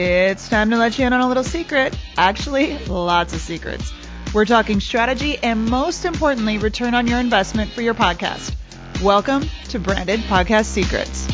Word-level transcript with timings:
It's 0.00 0.48
time 0.48 0.70
to 0.70 0.76
let 0.76 0.96
you 0.96 1.06
in 1.06 1.12
on 1.12 1.22
a 1.22 1.26
little 1.26 1.42
secret. 1.42 1.98
Actually, 2.16 2.78
lots 2.86 3.32
of 3.32 3.40
secrets. 3.40 3.92
We're 4.32 4.44
talking 4.44 4.78
strategy 4.78 5.38
and 5.42 5.64
most 5.64 6.04
importantly, 6.04 6.58
return 6.58 6.94
on 6.94 7.08
your 7.08 7.18
investment 7.18 7.72
for 7.72 7.82
your 7.82 7.94
podcast. 7.94 8.54
Welcome 9.02 9.42
to 9.70 9.80
Branded 9.80 10.20
Podcast 10.20 10.66
Secrets. 10.66 11.26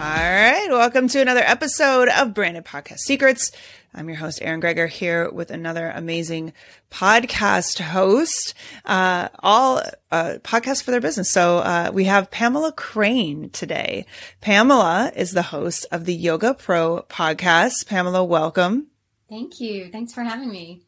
All 0.00 0.06
right, 0.06 0.68
welcome 0.70 1.08
to 1.08 1.20
another 1.20 1.42
episode 1.44 2.08
of 2.08 2.32
Branded 2.32 2.64
Podcast 2.64 3.00
Secrets. 3.00 3.52
I'm 3.92 4.08
your 4.08 4.16
host, 4.16 4.38
Erin 4.40 4.62
Greger, 4.62 4.88
here 4.88 5.30
with 5.30 5.50
another 5.50 5.90
amazing 5.90 6.54
podcast 6.90 7.80
host, 7.80 8.54
uh, 8.86 9.28
all 9.40 9.82
uh, 10.10 10.38
podcasts 10.42 10.82
for 10.82 10.90
their 10.90 11.02
business. 11.02 11.30
So 11.30 11.58
uh, 11.58 11.90
we 11.92 12.04
have 12.04 12.30
Pamela 12.30 12.72
Crane 12.72 13.50
today. 13.50 14.06
Pamela 14.40 15.12
is 15.14 15.32
the 15.32 15.42
host 15.42 15.84
of 15.92 16.06
the 16.06 16.14
Yoga 16.14 16.54
Pro 16.54 17.04
podcast. 17.10 17.86
Pamela, 17.86 18.24
welcome. 18.24 18.86
Thank 19.28 19.60
you. 19.60 19.90
Thanks 19.92 20.14
for 20.14 20.22
having 20.22 20.50
me. 20.50 20.80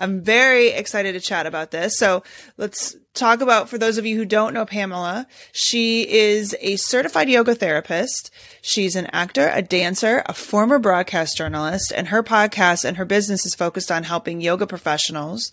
I'm 0.00 0.22
very 0.22 0.68
excited 0.68 1.12
to 1.12 1.20
chat 1.20 1.46
about 1.46 1.70
this. 1.70 1.96
So 1.98 2.24
let's 2.56 2.96
talk 3.14 3.40
about, 3.40 3.68
for 3.68 3.78
those 3.78 3.98
of 3.98 4.06
you 4.06 4.16
who 4.16 4.24
don't 4.24 4.54
know 4.54 4.64
Pamela, 4.64 5.26
she 5.52 6.10
is 6.10 6.56
a 6.60 6.76
certified 6.76 7.28
yoga 7.28 7.54
therapist. 7.54 8.30
She's 8.62 8.96
an 8.96 9.06
actor, 9.12 9.50
a 9.52 9.62
dancer, 9.62 10.22
a 10.26 10.32
former 10.32 10.78
broadcast 10.78 11.36
journalist, 11.36 11.92
and 11.94 12.08
her 12.08 12.22
podcast 12.22 12.84
and 12.84 12.96
her 12.96 13.04
business 13.04 13.46
is 13.46 13.54
focused 13.54 13.92
on 13.92 14.04
helping 14.04 14.40
yoga 14.40 14.66
professionals 14.66 15.52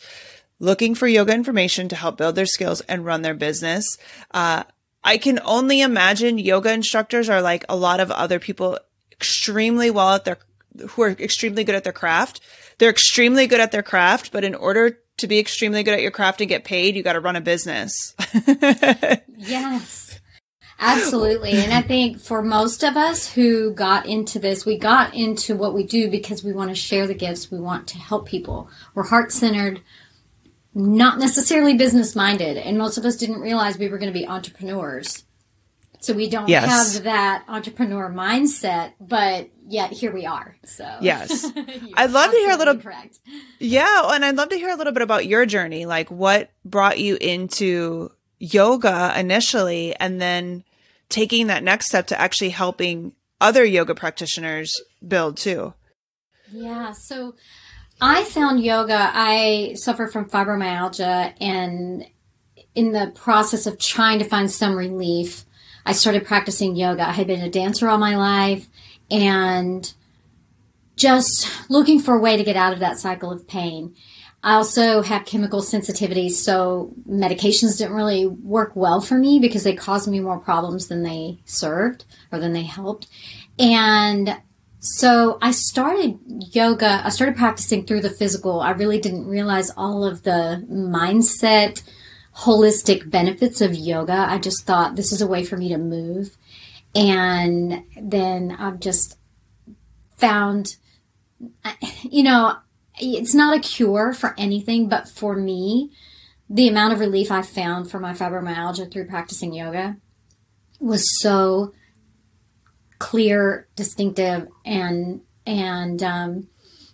looking 0.60 0.96
for 0.96 1.08
yoga 1.08 1.34
information 1.34 1.88
to 1.90 1.96
help 1.96 2.18
build 2.18 2.36
their 2.36 2.46
skills 2.46 2.82
and 2.82 3.06
run 3.06 3.22
their 3.22 3.34
business. 3.34 3.98
Uh, 4.32 4.64
I 5.04 5.18
can 5.18 5.40
only 5.46 5.82
imagine 5.82 6.38
yoga 6.38 6.74
instructors 6.74 7.30
are 7.30 7.42
like 7.42 7.64
a 7.70 7.76
lot 7.76 8.00
of 8.00 8.12
other 8.12 8.40
people 8.40 8.80
extremely 9.12 9.90
well 9.90 10.14
at 10.14 10.26
their, 10.26 10.38
who 10.90 11.02
are 11.02 11.10
extremely 11.10 11.64
good 11.64 11.76
at 11.76 11.84
their 11.84 11.94
craft 11.94 12.42
they're 12.78 12.90
extremely 12.90 13.48
good 13.48 13.60
at 13.60 13.72
their 13.72 13.84
craft, 13.84 14.32
but 14.32 14.44
in 14.44 14.56
order 14.56 15.00
to 15.18 15.28
be 15.28 15.40
extremely 15.40 15.84
good 15.84 15.96
at 15.96 16.02
your 16.02 16.12
craft 16.12 16.42
and 16.42 16.50
get 16.50 16.64
paid, 16.64 16.96
you 16.96 17.04
got 17.04 17.14
to 17.14 17.20
run 17.20 17.36
a 17.36 17.42
business. 17.42 18.16
yes. 19.38 20.20
Absolutely. 20.80 21.54
And 21.54 21.74
I 21.74 21.82
think 21.82 22.20
for 22.20 22.44
most 22.44 22.84
of 22.84 22.96
us 22.96 23.34
who 23.34 23.74
got 23.74 24.06
into 24.06 24.38
this, 24.38 24.64
we 24.64 24.78
got 24.78 25.16
into 25.16 25.56
what 25.56 25.74
we 25.74 25.84
do 25.84 26.12
because 26.12 26.44
we 26.44 26.54
want 26.54 26.70
to 26.70 26.76
share 26.76 27.08
the 27.08 27.16
gifts. 27.16 27.50
We 27.50 27.60
want 27.60 27.88
to 27.88 27.98
help 27.98 28.28
people. 28.28 28.70
We're 28.94 29.08
heart 29.08 29.32
centered, 29.32 29.82
not 30.76 31.18
necessarily 31.18 31.76
business 31.76 32.16
minded. 32.16 32.58
And 32.58 32.78
most 32.78 33.00
of 33.00 33.06
us 33.06 33.16
didn't 33.16 33.42
realize 33.42 33.80
we 33.80 33.90
were 33.90 33.98
going 33.98 34.14
to 34.14 34.20
be 34.20 34.28
entrepreneurs. 34.28 35.24
So 36.00 36.14
we 36.14 36.30
don't 36.30 36.48
yes. 36.48 36.96
have 36.96 37.04
that 37.04 37.44
entrepreneur 37.48 38.12
mindset, 38.12 38.94
but 39.00 39.50
yet 39.68 39.92
here 39.92 40.14
we 40.14 40.26
are. 40.26 40.56
So 40.64 40.86
yes, 41.02 41.46
I'd 41.96 42.12
love 42.12 42.32
to 42.32 42.38
hear 42.38 42.52
a 42.52 42.58
little. 42.58 42.78
Correct. 42.78 43.20
Yeah, 43.60 44.14
and 44.14 44.24
I'd 44.24 44.36
love 44.36 44.50
to 44.50 44.58
hear 44.58 44.70
a 44.70 44.76
little 44.76 44.94
bit 44.94 45.02
about 45.02 45.26
your 45.26 45.46
journey. 45.46 45.86
Like, 45.86 46.10
what 46.12 46.50
brought 46.64 47.00
you 47.00 47.18
into 47.20 48.12
yoga 48.40 49.14
initially, 49.18 49.96
and 49.96 50.22
then 50.22 50.64
taking 51.10 51.48
that 51.48 51.64
next 51.64 51.88
step 51.88 52.08
to 52.08 52.20
actually 52.20 52.50
helping 52.50 53.14
other 53.42 53.66
yoga 53.66 53.96
practitioners 53.96 54.80
build 55.06 55.38
too. 55.38 55.74
Yeah. 56.52 56.92
So 56.92 57.36
I 58.00 58.24
found 58.24 58.64
yoga. 58.64 59.12
I 59.14 59.74
suffer 59.76 60.08
from 60.08 60.30
fibromyalgia, 60.30 61.34
and 61.42 62.06
in 62.76 62.92
the 62.92 63.12
process 63.16 63.66
of 63.66 63.80
trying 63.80 64.20
to 64.20 64.26
find 64.26 64.52
some 64.52 64.76
relief. 64.76 65.46
I 65.88 65.94
started 65.94 66.26
practicing 66.26 66.76
yoga. 66.76 67.08
I 67.08 67.14
had 67.14 67.28
been 67.28 67.40
a 67.40 67.50
dancer 67.50 67.88
all 67.88 67.98
my 67.98 68.18
life 68.18 68.68
and 69.10 69.92
just 70.98 71.50
looking 71.70 72.02
for 72.02 72.14
a 72.14 72.20
way 72.20 72.36
to 72.36 72.44
get 72.44 72.58
out 72.58 72.74
of 72.74 72.80
that 72.80 73.00
cycle 73.00 73.32
of 73.32 73.48
pain. 73.48 73.96
I 74.44 74.56
also 74.56 75.02
have 75.02 75.26
chemical 75.26 75.62
sensitivities, 75.62 76.32
so 76.32 76.92
medications 77.10 77.78
didn't 77.78 77.96
really 77.96 78.28
work 78.28 78.76
well 78.76 79.00
for 79.00 79.18
me 79.18 79.40
because 79.40 79.64
they 79.64 79.76
caused 79.76 80.10
me 80.10 80.20
more 80.20 80.40
problems 80.40 80.88
than 80.88 81.04
they 81.04 81.40
served 81.46 82.04
or 82.34 82.40
than 82.40 82.52
they 82.52 82.64
helped. 82.64 83.08
And 83.58 84.38
so 84.80 85.38
I 85.42 85.52
started 85.52 86.20
yoga, 86.52 87.02
I 87.06 87.10
started 87.10 87.38
practicing 87.38 87.86
through 87.86 88.02
the 88.02 88.10
physical. 88.10 88.60
I 88.60 88.72
really 88.72 89.00
didn't 89.00 89.28
realize 89.28 89.72
all 89.78 90.04
of 90.04 90.24
the 90.24 90.66
mindset, 90.70 91.82
holistic 92.40 93.10
benefits 93.10 93.62
of 93.62 93.74
yoga. 93.76 94.26
I 94.30 94.38
just 94.38 94.66
thought 94.66 94.96
this 94.96 95.12
is 95.12 95.22
a 95.22 95.28
way 95.28 95.44
for 95.44 95.58
me 95.58 95.70
to 95.70 95.78
move 95.78 96.38
and 96.98 97.84
then 98.02 98.56
I've 98.58 98.80
just 98.80 99.18
found, 100.18 100.78
you 102.02 102.24
know, 102.24 102.56
it's 103.00 103.36
not 103.36 103.56
a 103.56 103.60
cure 103.60 104.14
for 104.14 104.34
anything, 104.38 104.90
but 104.90 105.08
for 105.08 105.36
me, 105.36 105.92
the 106.50 106.68
amount 106.68 106.94
of 106.94 107.00
relief 107.00 107.32
I 107.32 107.44
found 107.44 107.92
for 107.92 108.00
my 108.00 108.14
fibromyalgia 108.14 108.92
through 108.92 109.08
practicing 109.08 109.54
yoga 109.54 109.98
was 110.80 111.06
so 111.22 111.74
clear, 112.98 113.68
distinctive, 113.76 114.48
and 114.66 115.22
and 115.46 116.02
um, 116.02 116.48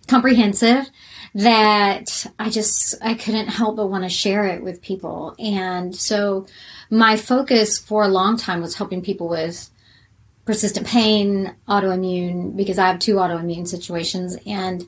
comprehensive 0.06 0.90
that 1.34 2.26
I 2.38 2.48
just 2.48 2.94
I 3.02 3.14
couldn't 3.14 3.48
help 3.48 3.76
but 3.76 3.88
want 3.88 4.04
to 4.04 4.10
share 4.10 4.46
it 4.46 4.62
with 4.62 4.82
people. 4.82 5.34
And 5.38 5.94
so 5.94 6.46
my 6.90 7.16
focus 7.16 7.78
for 7.78 8.04
a 8.04 8.08
long 8.08 8.36
time 8.36 8.60
was 8.60 8.76
helping 8.76 9.02
people 9.02 9.28
with 9.28 9.68
persistent 10.44 10.86
pain, 10.86 11.54
autoimmune, 11.68 12.56
because 12.56 12.78
I 12.78 12.86
have 12.86 12.98
two 12.98 13.16
autoimmune 13.16 13.66
situations. 13.66 14.36
And 14.46 14.84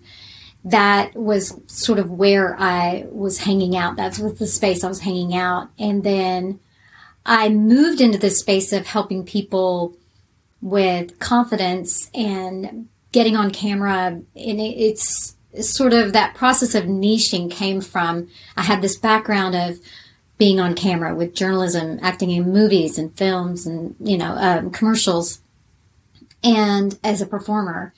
that 0.65 1.15
was 1.15 1.59
sort 1.67 1.99
of 1.99 2.11
where 2.11 2.57
I 2.59 3.07
was 3.11 3.39
hanging 3.39 3.77
out. 3.77 3.97
That's 3.97 4.19
was 4.19 4.39
the 4.39 4.47
space 4.47 4.85
I 4.85 4.89
was 4.89 5.01
hanging 5.01 5.35
out. 5.35 5.71
And 5.79 6.05
then 6.05 6.61
I 7.25 7.49
moved 7.49 8.01
into 8.01 8.19
this 8.19 8.39
space 8.39 8.73
of 8.73 8.87
helping 8.87 9.25
people 9.25 9.97
with 10.61 11.19
confidence 11.19 12.11
and 12.15 12.89
getting 13.13 13.37
on 13.37 13.51
camera. 13.51 14.07
And 14.07 14.27
it's 14.35 15.36
sort 15.63 15.93
of 15.93 16.13
that 16.13 16.35
process 16.35 16.75
of 16.75 16.85
niching 16.85 17.51
came 17.51 17.81
from 17.81 18.29
I 18.57 18.63
had 18.63 18.83
this 18.83 18.97
background 18.97 19.55
of 19.55 19.79
being 20.39 20.61
on 20.61 20.75
camera 20.75 21.15
with 21.15 21.35
journalism, 21.35 21.99
acting 22.03 22.31
in 22.31 22.53
movies 22.53 22.99
and 22.99 23.17
films 23.17 23.67
and, 23.67 23.97
you 24.01 24.19
know, 24.19 24.35
um, 24.37 24.71
commercials 24.71 25.41
and 26.45 26.99
as 27.03 27.21
a 27.21 27.27
performer. 27.27 27.95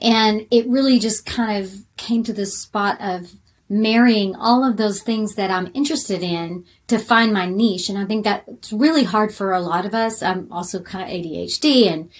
And 0.00 0.46
it 0.50 0.66
really 0.66 0.98
just 0.98 1.26
kind 1.26 1.62
of 1.62 1.84
came 1.96 2.24
to 2.24 2.32
this 2.32 2.58
spot 2.58 3.00
of 3.00 3.34
marrying 3.68 4.34
all 4.34 4.64
of 4.64 4.76
those 4.76 5.02
things 5.02 5.34
that 5.34 5.50
I'm 5.50 5.70
interested 5.74 6.22
in 6.22 6.64
to 6.86 6.98
find 6.98 7.32
my 7.32 7.46
niche. 7.46 7.88
And 7.88 7.98
I 7.98 8.04
think 8.04 8.24
that's 8.24 8.72
really 8.72 9.04
hard 9.04 9.34
for 9.34 9.52
a 9.52 9.60
lot 9.60 9.86
of 9.86 9.94
us. 9.94 10.22
I'm 10.22 10.50
also 10.52 10.80
kind 10.80 11.04
of 11.04 11.10
ADHD 11.10 11.90
and 11.90 12.10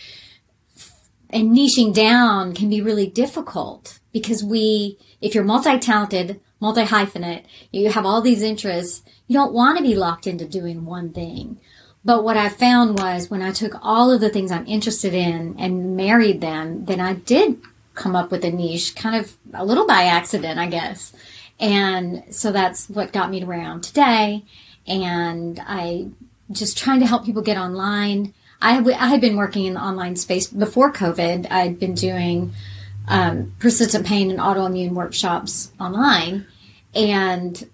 and 1.34 1.50
niching 1.50 1.92
down 1.92 2.54
can 2.54 2.70
be 2.70 2.80
really 2.80 3.08
difficult 3.08 3.98
because 4.12 4.42
we 4.42 4.96
if 5.20 5.34
you're 5.34 5.44
multi-talented, 5.44 6.40
multi-hyphenate, 6.60 7.44
you 7.72 7.90
have 7.90 8.06
all 8.06 8.20
these 8.20 8.42
interests, 8.42 9.02
you 9.26 9.34
don't 9.34 9.52
want 9.52 9.76
to 9.76 9.82
be 9.82 9.96
locked 9.96 10.26
into 10.26 10.44
doing 10.44 10.84
one 10.84 11.12
thing. 11.12 11.58
But 12.04 12.22
what 12.22 12.36
I 12.36 12.50
found 12.50 12.98
was 12.98 13.30
when 13.30 13.40
I 13.40 13.50
took 13.50 13.74
all 13.82 14.10
of 14.10 14.20
the 14.20 14.28
things 14.28 14.52
I'm 14.52 14.66
interested 14.66 15.14
in 15.14 15.56
and 15.58 15.96
married 15.96 16.42
them, 16.42 16.84
then 16.84 17.00
I 17.00 17.14
did 17.14 17.58
come 17.94 18.14
up 18.14 18.30
with 18.30 18.44
a 18.44 18.50
niche 18.50 18.94
kind 18.94 19.16
of 19.16 19.34
a 19.54 19.64
little 19.64 19.86
by 19.86 20.04
accident, 20.04 20.58
I 20.58 20.66
guess. 20.66 21.14
And 21.58 22.24
so 22.30 22.52
that's 22.52 22.90
what 22.90 23.12
got 23.12 23.30
me 23.30 23.40
to 23.40 23.46
where 23.46 23.60
I 23.60 23.64
am 23.64 23.80
today. 23.80 24.44
And 24.86 25.58
I 25.66 26.08
just 26.52 26.76
trying 26.76 27.00
to 27.00 27.06
help 27.06 27.24
people 27.24 27.42
get 27.42 27.56
online. 27.56 28.34
I, 28.64 28.78
I 28.78 29.08
had 29.08 29.20
been 29.20 29.36
working 29.36 29.66
in 29.66 29.74
the 29.74 29.80
online 29.82 30.16
space 30.16 30.46
before 30.46 30.90
COVID. 30.90 31.46
I'd 31.50 31.78
been 31.78 31.94
doing 31.94 32.54
um, 33.06 33.52
persistent 33.58 34.06
pain 34.06 34.30
and 34.30 34.40
autoimmune 34.40 34.92
workshops 34.92 35.70
online 35.78 36.46
and 36.94 37.68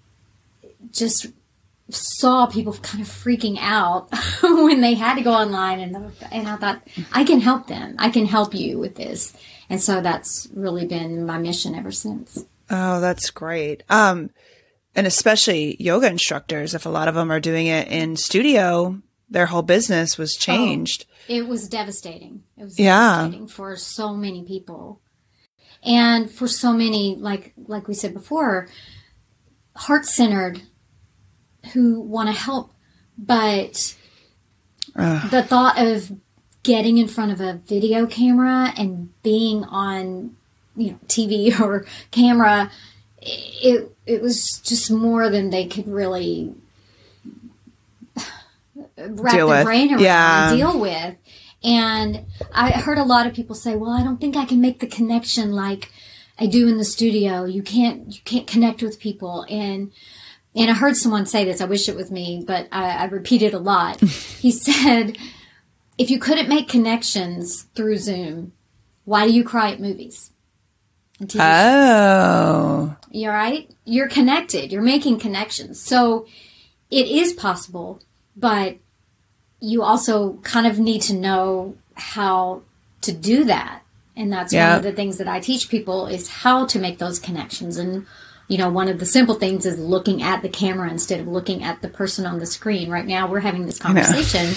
just 0.91 1.27
saw 1.87 2.45
people 2.45 2.73
kind 2.73 3.01
of 3.01 3.07
freaking 3.07 3.57
out 3.59 4.09
when 4.41 4.81
they 4.81 4.93
had 4.93 5.15
to 5.15 5.21
go 5.21 5.31
online 5.31 5.79
and 5.79 5.95
and 6.31 6.47
I 6.47 6.55
thought 6.57 6.81
I 7.13 7.23
can 7.23 7.39
help 7.39 7.67
them. 7.67 7.95
I 7.97 8.09
can 8.09 8.25
help 8.25 8.53
you 8.53 8.77
with 8.77 8.95
this. 8.95 9.33
And 9.69 9.81
so 9.81 10.01
that's 10.01 10.49
really 10.53 10.85
been 10.85 11.25
my 11.25 11.37
mission 11.37 11.75
ever 11.75 11.91
since. 11.91 12.45
Oh, 12.69 12.99
that's 12.99 13.29
great. 13.29 13.83
Um 13.89 14.31
and 14.93 15.07
especially 15.07 15.77
yoga 15.79 16.07
instructors 16.07 16.75
if 16.75 16.85
a 16.85 16.89
lot 16.89 17.07
of 17.07 17.15
them 17.15 17.31
are 17.31 17.39
doing 17.39 17.67
it 17.67 17.87
in 17.87 18.17
studio, 18.17 19.01
their 19.31 19.47
whole 19.47 19.61
business 19.61 20.17
was 20.17 20.35
oh, 20.37 20.39
changed. 20.39 21.05
Oh, 21.07 21.33
it 21.33 21.47
was 21.47 21.67
devastating. 21.67 22.43
It 22.57 22.65
was 22.65 22.77
yeah. 22.77 23.17
devastating 23.17 23.47
for 23.47 23.75
so 23.77 24.13
many 24.13 24.43
people. 24.43 25.01
And 25.83 26.29
for 26.29 26.47
so 26.47 26.73
many 26.73 27.15
like 27.15 27.53
like 27.57 27.87
we 27.87 27.95
said 27.95 28.13
before, 28.13 28.67
heart-centered 29.75 30.61
who 31.73 31.99
want 31.99 32.29
to 32.29 32.35
help, 32.39 32.71
but 33.17 33.95
uh. 34.95 35.27
the 35.29 35.41
thought 35.41 35.79
of 35.79 36.11
getting 36.63 36.99
in 36.99 37.07
front 37.07 37.31
of 37.31 37.41
a 37.41 37.61
video 37.65 38.05
camera 38.05 38.73
and 38.77 39.09
being 39.23 39.63
on, 39.63 40.35
you 40.75 40.91
know, 40.91 40.99
TV 41.07 41.59
or 41.59 41.85
camera, 42.11 42.69
it 43.21 43.95
it 44.05 44.21
was 44.21 44.59
just 44.63 44.91
more 44.91 45.29
than 45.29 45.49
they 45.49 45.65
could 45.65 45.87
really 45.87 46.53
wrap 49.09 49.33
Deal 49.35 49.47
their 49.47 49.57
with. 49.59 49.65
brain 49.65 49.91
around 49.91 50.01
Yeah. 50.01 50.49
and 50.49 50.57
deal 50.57 50.79
with. 50.79 51.15
And 51.63 52.25
I 52.53 52.71
heard 52.71 52.97
a 52.97 53.03
lot 53.03 53.27
of 53.27 53.33
people 53.33 53.55
say, 53.55 53.75
"Well, 53.75 53.91
I 53.91 54.03
don't 54.03 54.19
think 54.19 54.35
I 54.35 54.45
can 54.45 54.61
make 54.61 54.79
the 54.79 54.87
connection 54.87 55.51
like 55.51 55.91
I 56.39 56.47
do 56.47 56.67
in 56.67 56.77
the 56.77 56.83
studio. 56.85 57.45
You 57.45 57.61
can't 57.61 58.07
you 58.07 58.21
can't 58.25 58.47
connect 58.47 58.81
with 58.81 58.99
people." 58.99 59.45
And 59.49 59.91
and 60.55 60.69
I 60.69 60.73
heard 60.73 60.97
someone 60.97 61.25
say 61.27 61.45
this. 61.45 61.61
I 61.61 61.65
wish 61.65 61.87
it 61.87 61.95
was 61.95 62.09
me, 62.11 62.43
but 62.45 62.67
I, 62.71 62.89
I 62.91 63.03
repeat 63.05 63.41
it 63.43 63.53
a 63.53 63.59
lot. 63.59 63.99
he 64.39 64.51
said, 64.51 65.17
"If 65.99 66.09
you 66.09 66.17
couldn't 66.19 66.49
make 66.49 66.67
connections 66.67 67.67
through 67.75 67.97
Zoom, 67.97 68.53
why 69.05 69.27
do 69.27 69.33
you 69.33 69.43
cry 69.43 69.71
at 69.71 69.79
movies?" 69.79 70.31
Oh. 71.37 72.95
you're 73.11 73.31
right. 73.33 73.69
You're 73.85 74.07
connected. 74.09 74.71
You're 74.71 74.81
making 74.81 75.19
connections. 75.19 75.79
So 75.79 76.25
it 76.89 77.07
is 77.07 77.33
possible, 77.33 78.01
but 78.35 78.77
you 79.61 79.83
also 79.83 80.33
kind 80.43 80.67
of 80.67 80.79
need 80.79 81.01
to 81.03 81.13
know 81.13 81.75
how 81.95 82.61
to 83.01 83.11
do 83.13 83.43
that. 83.45 83.81
And 84.17 84.31
that's 84.33 84.51
Yeah. 84.51 84.69
one 84.71 84.77
of 84.79 84.83
the 84.83 84.91
things 84.91 85.17
that 85.17 85.27
I 85.27 85.39
teach 85.39 85.69
people 85.69 86.07
is 86.07 86.27
how 86.27 86.65
to 86.65 86.79
make 86.79 86.97
those 86.97 87.19
connections. 87.19 87.77
And 87.77 88.05
you 88.47 88.57
know, 88.57 88.69
one 88.69 88.89
of 88.89 88.99
the 88.99 89.05
simple 89.05 89.35
things 89.35 89.65
is 89.65 89.79
looking 89.79 90.21
at 90.21 90.41
the 90.41 90.49
camera 90.49 90.89
instead 90.89 91.21
of 91.21 91.27
looking 91.27 91.63
at 91.63 91.81
the 91.81 91.87
person 91.87 92.25
on 92.25 92.39
the 92.39 92.45
screen. 92.45 92.89
Right 92.89 93.05
now, 93.05 93.29
we're 93.29 93.39
having 93.39 93.65
this 93.65 93.79
conversation. 93.79 94.53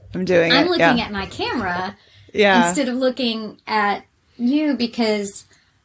I'm 0.14 0.26
doing 0.26 0.52
I'm 0.52 0.66
it. 0.66 0.70
looking 0.70 0.98
yeah. 0.98 1.04
at 1.06 1.10
my 1.12 1.24
camera 1.24 1.96
yeah. 2.34 2.66
instead 2.68 2.88
of 2.90 2.96
looking 2.96 3.58
at 3.66 4.04
you 4.36 4.74
because 4.74 5.44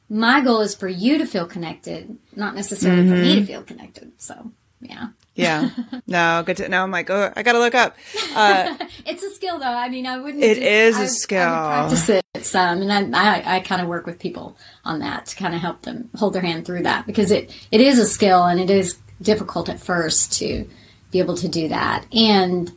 my 0.09 0.41
goal 0.41 0.59
is 0.59 0.75
for 0.75 0.89
you 0.89 1.17
to 1.19 1.25
feel 1.25 1.45
connected, 1.45 2.17
not 2.35 2.55
necessarily 2.55 3.07
for 3.07 3.13
Mm-hmm. 3.15 3.21
me 3.21 3.35
to 3.39 3.45
feel 3.45 3.63
connected. 3.63 4.11
So, 4.17 4.51
yeah. 4.81 5.07
yeah. 5.35 5.69
No, 6.07 6.43
good 6.45 6.57
to 6.57 6.69
now 6.69 6.83
I'm 6.83 6.91
like, 6.91 7.09
oh, 7.09 7.31
I 7.35 7.43
gotta 7.43 7.59
look 7.59 7.75
up. 7.75 7.95
Uh, 8.35 8.77
It's 9.05 9.23
a 9.23 9.29
skill 9.31 9.59
though. 9.59 9.65
I 9.65 9.89
mean, 9.89 10.05
I 10.05 10.17
wouldn't. 10.17 10.43
It 10.43 10.57
is 10.59 10.95
a 10.95 10.97
I- 10.97 11.01
I 11.01 11.03
would 11.03 11.11
skill. 11.11 11.45
practice 11.49 12.09
it 12.09 12.25
some, 12.45 12.81
and 12.81 13.15
I, 13.15 13.37
I, 13.39 13.55
I 13.55 13.59
kind 13.61 13.81
of 13.81 13.87
work 13.87 14.05
with 14.05 14.19
people 14.19 14.55
on 14.83 14.99
that 14.99 15.25
to 15.27 15.35
kind 15.35 15.55
of 15.55 15.61
help 15.61 15.81
them 15.83 16.09
hold 16.15 16.33
their 16.33 16.41
hand 16.41 16.65
through 16.65 16.83
that 16.83 17.05
because 17.07 17.31
it, 17.31 17.51
it 17.71 17.81
is 17.81 17.97
a 17.97 18.05
skill 18.05 18.43
and 18.43 18.59
it 18.59 18.69
is 18.69 18.97
difficult 19.21 19.67
at 19.69 19.79
first 19.79 20.33
to 20.39 20.67
be 21.11 21.19
able 21.19 21.35
to 21.37 21.47
do 21.47 21.67
that 21.69 22.05
and 22.13 22.71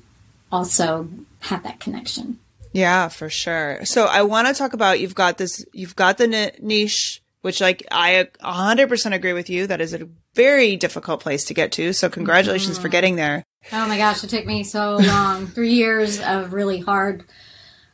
also 0.51 1.09
have 1.41 1.63
that 1.65 1.81
connection. 1.81 2.39
Yeah, 2.73 3.09
for 3.09 3.29
sure. 3.29 3.85
So 3.85 4.07
I 4.07 4.23
want 4.23 4.47
to 4.49 4.55
talk 4.55 4.73
about 4.73 5.01
you've 5.01 5.15
got 5.15 5.39
this, 5.39 5.65
you've 5.73 5.97
got 5.97 6.19
the 6.19 6.53
niche, 6.61 7.21
which 7.43 7.61
like 7.61 7.87
I 7.91 8.29
100% 8.43 9.15
agree 9.15 9.33
with 9.33 9.49
you. 9.51 9.67
That 9.67 9.81
is 9.81 9.95
a 9.95 10.09
very 10.35 10.77
difficult 10.77 11.21
place 11.21 11.45
to 11.47 11.55
get 11.55 11.73
to. 11.73 11.93
So 11.93 12.09
congratulations 12.09 12.77
Mm-hmm. 12.77 12.83
for 12.83 12.89
getting 12.89 13.17
there. 13.17 13.45
Oh 13.73 13.87
my 13.89 13.97
gosh, 13.99 14.23
it 14.25 14.31
took 14.31 14.47
me 14.47 14.63
so 14.65 14.97
long. 14.97 15.47
Three 15.55 15.73
years 15.75 16.21
of 16.21 16.53
really 16.53 16.81
hard, 16.81 17.25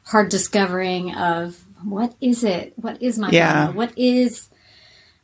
hard 0.05 0.29
discovering 0.29 1.15
of 1.15 1.59
what 1.83 2.15
is 2.21 2.45
it? 2.45 2.73
What 2.77 3.03
is 3.03 3.19
my 3.19 3.31
Yeah. 3.31 3.67
goal? 3.67 3.75
What 3.75 3.93
is, 3.99 4.49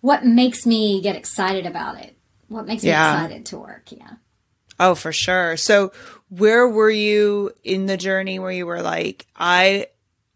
what 0.01 0.25
makes 0.25 0.67
me 0.67 1.01
get 1.01 1.17
excited 1.17 1.67
about 1.67 1.99
it? 2.01 2.17
What 2.49 2.67
makes 2.67 2.85
Yeah. 2.85 3.13
me 3.13 3.15
excited 3.25 3.47
to 3.47 3.59
work? 3.59 3.93
Yeah. 3.93 4.11
Oh, 4.79 4.95
for 4.95 5.13
sure. 5.13 5.57
So 5.57 5.93
where 6.31 6.67
were 6.67 6.91
you 6.91 7.53
in 7.63 7.87
the 7.87 7.97
journey 7.99 8.39
where 8.39 8.51
you 8.51 8.67
were 8.67 8.81
like, 8.83 9.27
I, 9.37 9.87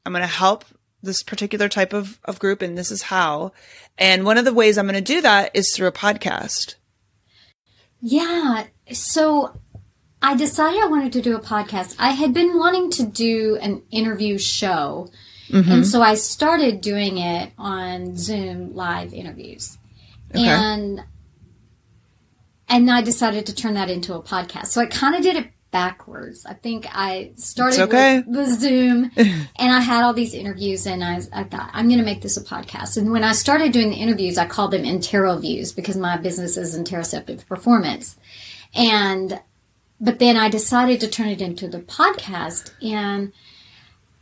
I'm 0.05 0.13
going 0.13 0.21
to 0.23 0.27
help 0.29 0.65
this 1.05 1.23
particular 1.23 1.69
type 1.69 1.93
of, 1.93 2.19
of 2.25 2.39
group 2.39 2.63
and 2.63 2.77
this 2.77 2.91
is 2.91 3.03
how. 3.03 3.53
And 3.97 4.25
one 4.25 4.39
of 4.39 4.45
the 4.45 4.55
ways 4.55 4.77
I'm 4.77 4.87
going 4.87 4.95
to 4.95 5.01
do 5.01 5.21
that 5.21 5.51
is 5.55 5.75
through 5.75 5.89
a 5.89 5.93
podcast. 5.93 6.75
Yeah. 8.01 8.67
So 8.93 9.61
I 10.21 10.35
decided 10.35 10.83
I 10.83 10.87
wanted 10.87 11.13
to 11.13 11.23
do 11.23 11.37
a 11.37 11.41
podcast. 11.41 11.97
I 11.99 12.11
had 12.11 12.35
been 12.35 12.59
wanting 12.59 12.91
to 12.93 13.05
do 13.05 13.59
an 13.61 13.83
interview 13.91 14.39
show. 14.39 15.11
Mm-hmm. 15.49 15.71
And 15.71 15.87
so 15.87 16.03
I 16.03 16.15
started 16.15 16.81
doing 16.81 17.19
it 17.19 17.53
on 17.59 18.17
Zoom 18.17 18.75
live 18.75 19.13
interviews. 19.13 19.79
Okay. 20.31 20.47
And 20.47 21.05
and 22.69 22.91
I 22.91 23.03
decided 23.03 23.47
to 23.47 23.55
turn 23.55 23.75
that 23.75 23.91
into 23.91 24.15
a 24.15 24.23
podcast. 24.23 24.67
So 24.69 24.81
I 24.81 24.87
kind 24.87 25.15
of 25.15 25.23
did 25.23 25.37
it 25.37 25.51
backwards. 25.75 26.47
I 26.47 26.55
think 26.55 26.87
I 26.89 27.33
started 27.35 27.81
okay. 27.81 28.19
with 28.19 28.33
the 28.33 28.47
Zoom 28.47 29.11
and 29.17 29.73
I 29.73 29.81
had 29.81 30.05
all 30.05 30.15
these 30.15 30.33
interviews 30.33 30.87
and 30.87 31.03
I, 31.03 31.21
I 31.33 31.43
thought, 31.43 31.69
I'm 31.73 31.89
going 31.89 31.99
to 31.99 32.05
make 32.05 32.23
this 32.23 32.37
a 32.37 32.45
podcast. 32.45 32.97
And 32.97 33.11
when 33.11 33.25
I 33.25 33.33
started 33.33 33.73
doing 33.73 33.91
the 33.91 33.97
interviews, 33.97 34.39
I 34.39 34.47
called 34.47 34.71
them 34.71 34.85
Intero 34.85 35.37
Views 35.41 35.73
because 35.73 35.97
my 35.97 36.17
business 36.17 36.57
is 36.57 36.79
interoceptive 36.79 37.45
performance. 37.49 38.17
And, 38.73 39.43
but 40.01 40.21
then 40.21 40.37
I 40.37 40.49
decided 40.49 41.01
to 41.01 41.09
turn 41.09 41.27
it 41.27 41.43
into 41.43 41.67
the 41.67 41.81
podcast 41.81 42.71
and 42.81 43.33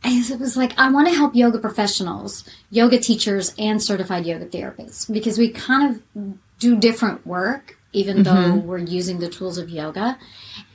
it 0.03 0.39
was 0.39 0.57
like, 0.57 0.73
I 0.79 0.89
want 0.89 1.07
to 1.07 1.13
help 1.13 1.35
yoga 1.35 1.59
professionals, 1.59 2.49
yoga 2.71 2.97
teachers, 2.97 3.53
and 3.59 3.79
certified 3.79 4.25
yoga 4.25 4.47
therapists 4.47 5.11
because 5.13 5.37
we 5.37 5.49
kind 5.49 6.01
of 6.15 6.35
do 6.57 6.77
different 6.77 7.27
work, 7.27 7.77
even 7.93 8.17
mm-hmm. 8.17 8.23
though 8.23 8.55
we're 8.55 8.79
using 8.79 9.19
the 9.19 9.29
tools 9.29 9.57
of 9.57 9.69
yoga. 9.69 10.17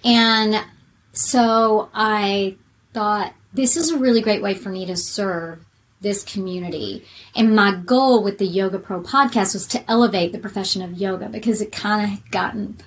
And 0.05 0.65
so 1.13 1.91
I 1.93 2.57
thought 2.95 3.35
this 3.53 3.77
is 3.77 3.91
a 3.91 3.99
really 3.99 4.21
great 4.21 4.43
way 4.43 4.55
for 4.55 4.71
me 4.71 4.87
to 4.87 4.97
serve 4.97 5.65
this 6.01 6.23
community. 6.23 7.05
And 7.35 7.55
my 7.55 7.75
goal 7.75 8.23
with 8.23 8.39
the 8.39 8.47
Yoga 8.47 8.79
Pro 8.79 9.01
podcast 9.01 9.55
was 9.55 9.67
to 9.69 9.91
elevate 9.91 10.33
the 10.33 10.39
profession 10.39 10.83
of 10.83 10.97
yoga 10.97 11.29
because 11.29 11.61
it 11.61 11.73
kind 11.73 12.13
of 12.13 12.31
gotten 12.31 12.79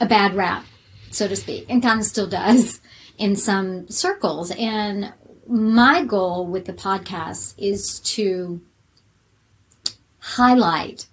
a 0.00 0.06
bad 0.06 0.34
rap, 0.34 0.64
so 1.10 1.28
to 1.28 1.36
speak, 1.36 1.66
and 1.68 1.82
kind 1.82 2.00
of 2.00 2.06
still 2.06 2.26
does 2.26 2.80
in 3.18 3.36
some 3.36 3.88
circles. 3.88 4.50
And 4.50 5.12
my 5.46 6.04
goal 6.04 6.46
with 6.46 6.64
the 6.64 6.72
podcast 6.72 7.54
is 7.58 8.00
to 8.00 8.60
highlight 10.18 11.06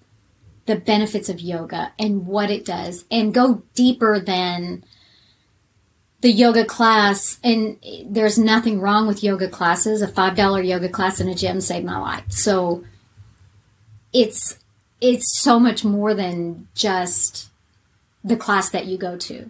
the 0.70 0.76
benefits 0.76 1.30
of 1.30 1.42
yoga 1.42 1.92
and 1.98 2.28
what 2.28 2.52
it 2.52 2.64
does 2.64 3.04
and 3.10 3.34
go 3.34 3.64
deeper 3.74 4.20
than 4.20 4.84
the 6.22 6.32
yoga 6.32 6.64
class. 6.64 7.40
And 7.44 7.80
there's 8.06 8.38
nothing 8.38 8.80
wrong 8.80 9.08
with 9.08 9.24
yoga 9.24 9.50
classes. 9.50 10.04
A 10.04 10.08
$5 10.08 10.68
yoga 10.68 10.88
class 10.88 11.20
in 11.20 11.28
a 11.28 11.34
gym 11.34 11.60
saved 11.60 11.88
my 11.88 11.98
life. 11.98 12.26
So 12.30 12.84
it's 14.14 14.60
it's 15.02 15.42
so 15.42 15.60
much 15.60 15.84
more 15.84 16.14
than 16.14 16.68
just 16.76 17.50
the 18.24 18.38
class 18.38 18.70
that 18.70 18.86
you 18.86 19.00
go 19.00 19.18
to. 19.18 19.50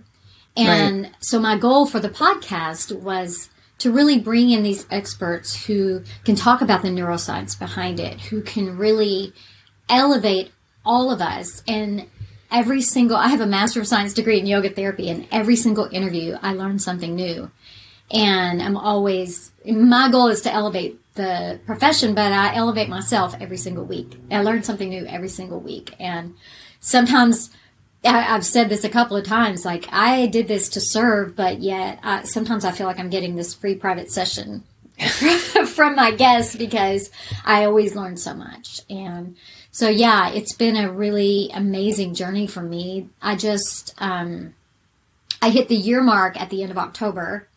And 0.56 1.12
so 1.20 1.38
my 1.38 1.58
goal 1.58 1.86
for 1.86 2.00
the 2.00 2.10
podcast 2.10 2.98
was 2.98 3.50
to 3.80 3.92
really 3.92 4.20
bring 4.20 4.52
in 4.52 4.64
these 4.64 4.88
experts 4.90 5.66
who 5.66 6.04
can 6.24 6.36
talk 6.36 6.62
about 6.62 6.82
the 6.82 6.90
neuroscience 6.90 7.60
behind 7.60 8.00
it 8.00 8.22
who 8.22 8.42
can 8.42 8.78
really 8.78 9.34
elevate 9.90 10.52
all 10.86 11.12
of 11.12 11.22
us 11.22 11.64
and 11.68 12.06
every 12.52 12.82
single 12.82 13.18
i 13.18 13.28
have 13.28 13.42
a 13.42 13.46
master 13.46 13.80
of 13.80 13.88
science 13.88 14.14
degree 14.14 14.40
in 14.40 14.46
yoga 14.46 14.70
therapy 14.70 15.10
and 15.10 15.28
every 15.32 15.56
single 15.56 15.86
interview 15.92 16.38
i 16.42 16.54
learn 16.54 16.80
something 16.80 17.16
new 17.16 17.50
and 18.12 18.62
i'm 18.62 18.78
always 18.78 19.52
my 19.66 20.10
goal 20.10 20.28
is 20.28 20.42
to 20.42 20.52
elevate 20.52 21.00
the 21.16 21.60
profession 21.66 22.16
but 22.16 22.32
i 22.32 22.56
elevate 22.56 22.90
myself 22.90 23.36
every 23.40 23.58
single 23.58 23.86
week 23.86 24.18
i 24.32 24.42
learn 24.42 24.64
something 24.64 24.90
new 24.90 25.06
every 25.06 25.30
single 25.30 25.60
week 25.60 25.94
and 26.00 26.34
sometimes 26.80 27.52
I- 28.06 28.34
I've 28.34 28.46
said 28.46 28.70
this 28.70 28.86
a 28.86 28.90
couple 28.90 29.18
of 29.18 29.26
times. 29.26 29.66
Like 29.66 29.86
I 29.92 30.28
did 30.28 30.48
this 30.48 30.70
to 30.70 30.80
serve, 30.80 31.36
but 31.36 31.60
yet 31.60 32.00
I, 32.02 32.24
sometimes 32.24 32.64
I 32.64 32.72
feel 32.72 32.88
like 32.88 32.98
I'm 32.98 33.10
getting 33.10 33.36
this 33.36 33.54
free 33.54 33.76
private 33.76 34.10
session 34.10 34.64
from 35.68 35.96
my 35.96 36.12
guests 36.12 36.56
because 36.56 37.12
I 37.44 37.66
always 37.66 37.96
learn 37.96 38.16
so 38.16 38.34
much. 38.34 38.80
And 38.90 39.36
so, 39.72 39.88
yeah, 39.90 40.30
it's 40.30 40.54
been 40.54 40.76
a 40.76 40.92
really 40.92 41.50
amazing 41.54 42.14
journey 42.16 42.48
for 42.48 42.62
me. 42.62 43.10
I 43.22 43.36
just, 43.36 43.94
um, 43.98 44.56
I 45.42 45.50
hit 45.52 45.68
the 45.70 45.76
year 45.76 46.02
mark 46.02 46.40
at 46.40 46.50
the 46.50 46.62
end 46.64 46.72
of 46.72 46.78
October. 46.78 47.48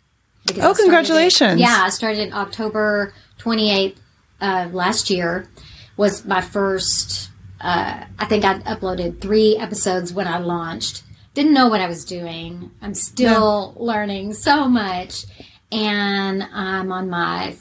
Oh, 0.49 0.53
I 0.53 0.55
started 0.55 0.71
it- 0.79 0.83
congratulations. 0.83 1.61
yeah, 1.61 1.83
I 1.85 1.89
started 1.91 2.21
in 2.27 2.33
October 2.33 3.15
28th 3.39 3.97
of 4.41 4.75
last 4.75 5.09
year 5.11 5.49
was 5.97 6.25
my 6.25 6.41
first, 6.41 7.31
uh, 7.61 8.05
I 8.19 8.25
think 8.27 8.45
I 8.45 8.59
uploaded 8.61 9.21
three 9.21 9.57
episodes 9.57 10.13
when 10.13 10.27
I 10.27 10.39
launched. 10.39 11.03
Didn't 11.35 11.55
know 11.55 11.69
what 11.69 11.81
I 11.81 11.87
was 11.87 12.05
doing. 12.05 12.71
I'm 12.83 12.95
still 12.95 13.75
learning 13.79 14.35
so 14.35 14.69
much. 14.69 15.25
And 15.71 16.43
I'm 16.53 16.93
on 16.93 17.09
my 17.09 17.57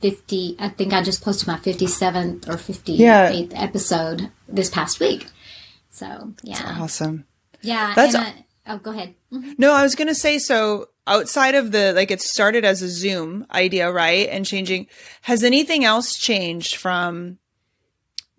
50, 0.00 0.56
I 0.58 0.68
think 0.68 0.92
I 0.92 1.02
just 1.02 1.22
posted 1.22 1.48
my 1.48 1.56
57th 1.56 2.48
or 2.48 2.52
58th 2.56 3.52
episode 3.54 4.30
this 4.48 4.68
past 4.70 5.00
week. 5.00 5.26
So, 5.90 6.32
yeah. 6.42 6.76
Awesome. 6.80 7.24
Yeah. 7.62 7.92
That's- 7.94 8.14
I, 8.14 8.44
oh, 8.66 8.78
go 8.78 8.90
ahead. 8.90 9.14
Mhm. 9.32 9.58
No, 9.58 9.72
I 9.72 9.82
was 9.82 9.94
going 9.94 10.08
to 10.08 10.14
say 10.14 10.38
so 10.38 10.88
outside 11.06 11.54
of 11.54 11.70
the 11.72 11.92
like 11.92 12.10
it 12.10 12.20
started 12.22 12.64
as 12.64 12.82
a 12.82 12.88
Zoom 12.88 13.46
idea, 13.52 13.90
right? 13.92 14.28
And 14.28 14.44
changing 14.46 14.86
has 15.22 15.42
anything 15.44 15.84
else 15.84 16.14
changed 16.18 16.76
from 16.76 17.38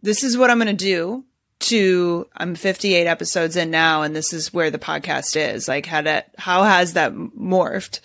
this 0.02 0.24
is 0.24 0.38
what 0.38 0.50
I'm 0.52 0.58
going 0.60 0.68
to 0.68 0.74
do 0.86 1.26
to 1.62 2.28
I'm 2.36 2.54
58 2.56 3.08
episodes 3.08 3.56
in 3.56 3.72
now 3.72 4.02
and 4.02 4.16
this 4.16 4.34
is 4.34 4.54
where 4.54 4.70
the 4.70 4.78
podcast 4.78 5.36
is. 5.36 5.68
Like 5.68 5.86
how 5.86 6.02
that 6.02 6.34
how 6.38 6.64
has 6.64 6.94
that 6.94 7.14
morphed? 7.14 8.02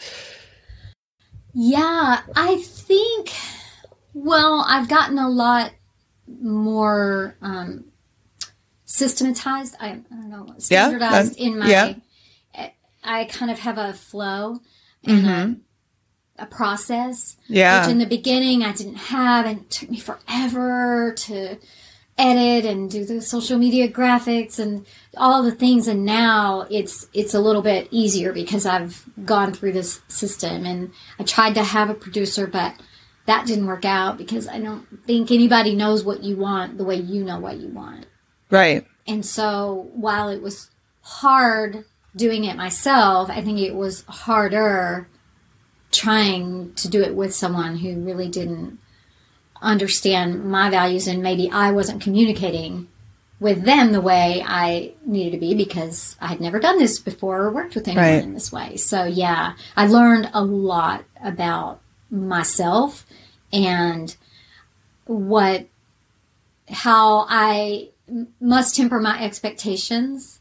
Yeah, 1.53 2.23
I 2.37 2.57
think 2.59 3.33
well, 4.15 4.65
I've 4.67 4.89
gotten 4.89 5.19
a 5.19 5.29
lot 5.29 5.73
more 6.27 7.37
um 7.43 7.85
systematized. 8.85 9.77
I, 9.81 9.89
I 9.89 9.93
don't 9.93 10.31
know, 10.31 10.55
standardized 10.59 11.39
Yeah, 11.39 11.47
in 11.47 11.59
my 11.59 11.69
yeah. 11.69 11.95
I 13.03 13.25
kind 13.25 13.51
of 13.51 13.61
have 13.61 13.79
a 13.79 13.95
flow 13.95 14.61
and 15.05 15.27
a, 16.39 16.43
a 16.43 16.47
process. 16.47 17.37
Mm-hmm. 17.45 17.55
Yeah. 17.55 17.81
Which 17.81 17.93
in 17.93 17.99
the 17.99 18.07
beginning 18.07 18.63
I 18.63 18.73
didn't 18.73 18.97
have, 18.97 19.47
and 19.47 19.61
it 19.61 19.71
took 19.71 19.91
me 19.91 19.99
forever 19.99 21.15
to 21.17 21.59
edit 22.21 22.71
and 22.71 22.91
do 22.91 23.05
the 23.05 23.23
social 23.23 23.59
media 23.59 23.89
graphics 23.89 24.59
and 24.59 24.87
all 25.17 25.43
the 25.43 25.53
things. 25.53 25.89
And 25.89 26.05
now 26.05 26.67
it's 26.71 27.09
it's 27.13 27.35
a 27.35 27.41
little 27.41 27.63
bit 27.63 27.89
easier 27.91 28.33
because 28.33 28.67
I've 28.67 29.05
gone 29.25 29.53
through 29.53 29.73
this 29.73 30.03
system. 30.09 30.67
And 30.67 30.93
I 31.19 31.25
tried 31.25 31.55
to 31.55 31.65
have 31.65 31.89
a 31.89 31.95
producer, 31.95 32.47
but 32.47 32.75
that 33.27 33.47
didn't 33.47 33.67
work 33.67 33.85
out 33.85 34.19
because 34.19 34.49
I 34.49 34.61
don't 34.61 34.87
think 35.07 35.31
anybody 35.31 35.75
knows 35.75 36.05
what 36.05 36.23
you 36.23 36.37
want 36.37 36.79
the 36.79 36.85
way 36.85 36.97
you 36.97 37.25
know 37.25 37.39
what 37.39 37.59
you 37.59 37.69
want. 37.69 38.07
Right. 38.51 38.87
And 39.07 39.25
so 39.25 39.89
while 39.95 40.29
it 40.29 40.43
was 40.43 40.71
hard 41.03 41.85
doing 42.17 42.45
it 42.45 42.57
myself, 42.57 43.31
I 43.31 43.41
think 43.41 43.59
it 43.59 43.75
was 43.75 44.05
harder 44.09 45.09
trying 45.93 46.75
to 46.75 46.89
do 46.89 47.03
it 47.03 47.15
with 47.15 47.35
someone 47.35 47.77
who 47.77 48.01
really 48.01 48.29
didn't 48.29 48.80
understand 49.63 50.45
my 50.45 50.71
values 50.71 51.07
and 51.07 51.23
maybe 51.23 51.51
I 51.51 51.71
wasn't 51.73 52.03
communicating 52.03 52.89
with 53.39 53.63
them 53.65 53.93
the 53.93 54.01
way 54.01 54.45
I 54.47 54.93
needed 55.07 55.33
to 55.33 55.39
be 55.39 55.55
because 55.55 56.17
I 56.21 56.27
had 56.29 56.41
never 56.41 56.59
done 56.61 56.79
this 56.79 56.99
before 56.99 57.43
or 57.43 57.51
worked 57.51 57.75
with 57.75 57.89
anyone 57.89 58.05
Right. 58.05 58.23
in 58.23 58.35
this 58.35 58.53
way. 58.53 58.77
So 58.77 59.05
yeah, 59.05 59.55
I 59.77 59.87
learned 59.87 60.31
a 60.35 60.45
lot 60.45 61.05
about 61.25 61.81
myself 62.11 63.07
and 63.53 64.15
what 65.07 65.67
how 66.69 67.27
I 67.29 67.89
must 68.41 68.77
temper 68.77 69.01
my 69.01 69.23
expectations. 69.23 70.41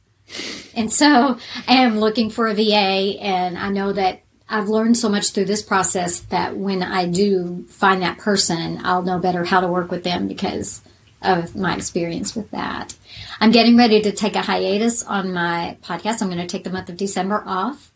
And 0.76 0.92
so 0.94 1.38
I 1.68 1.74
am 1.76 2.00
looking 2.00 2.30
for 2.30 2.48
a 2.48 2.54
VA, 2.54 3.18
and 3.20 3.58
I 3.58 3.70
know 3.70 3.92
that 3.94 4.22
I've 4.50 4.68
learned 4.68 4.98
so 4.98 5.10
much 5.10 5.30
through 5.30 5.46
this 5.46 5.62
process 5.62 6.22
that 6.22 6.58
when 6.58 6.82
I 6.82 7.06
do 7.06 7.66
find 7.70 8.02
that 8.02 8.18
person, 8.18 8.82
I'll 8.84 9.04
know 9.04 9.20
better 9.20 9.46
how 9.46 9.62
to 9.62 9.68
work 9.68 9.92
with 9.92 10.04
them 10.04 10.28
because 10.28 10.82
of 11.22 11.56
my 11.56 11.76
experience 11.76 12.36
with 12.36 12.50
that. 12.52 12.96
I'm 13.40 13.52
getting 13.52 13.78
ready 13.78 14.02
to 14.02 14.12
take 14.12 14.36
a 14.36 14.42
hiatus 14.42 15.04
on 15.04 15.34
my 15.34 15.78
podcast. 15.84 16.22
I'm 16.22 16.30
going 16.30 16.40
to 16.40 16.48
take 16.48 16.64
the 16.64 16.72
month 16.72 16.90
of 16.90 16.98
December 16.98 17.44
off. 17.46 17.92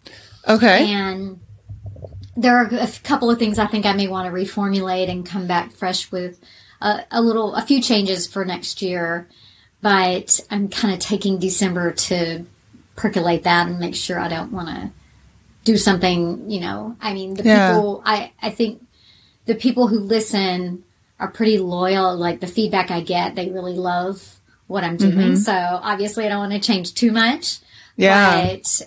Okay. 0.47 0.91
And 0.91 1.39
there 2.35 2.57
are 2.57 2.65
a 2.65 2.87
couple 3.03 3.31
of 3.31 3.39
things 3.39 3.57
I 3.57 3.65
think 3.65 3.85
I 3.85 3.93
may 3.93 4.07
want 4.07 4.27
to 4.27 4.31
reformulate 4.31 5.09
and 5.09 5.25
come 5.25 5.47
back 5.47 5.71
fresh 5.71 6.11
with 6.11 6.39
a, 6.81 7.05
a 7.09 7.21
little, 7.21 7.55
a 7.55 7.61
few 7.61 7.81
changes 7.81 8.27
for 8.27 8.45
next 8.45 8.81
year. 8.81 9.27
But 9.81 10.39
I'm 10.51 10.69
kind 10.69 10.93
of 10.93 10.99
taking 10.99 11.39
December 11.39 11.91
to 11.91 12.45
percolate 12.95 13.43
that 13.43 13.67
and 13.67 13.79
make 13.79 13.95
sure 13.95 14.19
I 14.19 14.27
don't 14.27 14.51
want 14.51 14.69
to 14.69 14.91
do 15.63 15.77
something, 15.77 16.49
you 16.49 16.59
know. 16.59 16.95
I 17.01 17.13
mean, 17.13 17.35
the 17.35 17.43
Yeah. 17.43 17.73
people, 17.73 18.01
I, 18.05 18.31
I 18.41 18.49
think 18.49 18.85
the 19.45 19.55
people 19.55 19.87
who 19.87 19.99
listen 19.99 20.83
are 21.19 21.29
pretty 21.29 21.57
loyal. 21.57 22.15
Like 22.15 22.39
the 22.39 22.47
feedback 22.47 22.91
I 22.91 23.01
get, 23.01 23.35
they 23.35 23.49
really 23.49 23.75
love 23.75 24.39
what 24.67 24.83
I'm 24.83 24.97
doing. 24.97 25.13
Mm-hmm. 25.13 25.35
So 25.35 25.53
obviously, 25.53 26.25
I 26.25 26.29
don't 26.29 26.39
want 26.39 26.53
to 26.53 26.59
change 26.59 26.93
too 26.93 27.11
much. 27.11 27.59
Yeah. 27.95 28.55
But 28.55 28.81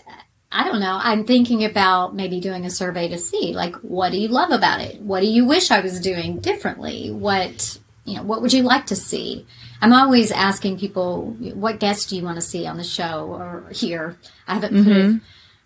I 0.53 0.65
don't 0.65 0.81
know. 0.81 0.99
I'm 1.03 1.25
thinking 1.25 1.65
about 1.65 2.15
maybe 2.15 2.41
doing 2.41 2.65
a 2.65 2.71
survey 2.71 3.09
to 3.09 3.19
see, 3.19 3.53
like, 3.55 3.77
what 3.77 4.13
do 4.13 4.19
you 4.19 4.29
love 4.29 4.51
about 4.51 4.81
it? 4.81 5.01
What 5.01 5.21
do 5.21 5.27
you 5.27 5.45
wish 5.45 5.71
I 5.71 5.81
was 5.81 6.01
doing 6.01 6.41
differently? 6.41 7.11
What, 7.11 7.79
you 8.05 8.17
know, 8.17 8.23
what 8.23 8.43
would 8.43 8.53
you 8.53 8.63
like 8.63 8.87
to 8.87 8.97
see? 8.97 9.47
I'm 9.81 9.93
always 9.93 10.33
asking 10.33 10.79
people, 10.79 11.37
what 11.55 11.81
guests 11.81 12.07
do 12.07 12.17
you 12.17 12.23
want 12.23 12.37
to 12.37 12.43
see 12.43 12.67
on 12.67 12.79
the 12.79 12.85
show 12.85 13.27
or 13.29 13.69
here? 13.73 14.17
I 14.49 14.55
haven't 14.55 14.85
put 14.85 14.93
it. 14.93 15.07
Mm-hmm. 15.07 15.19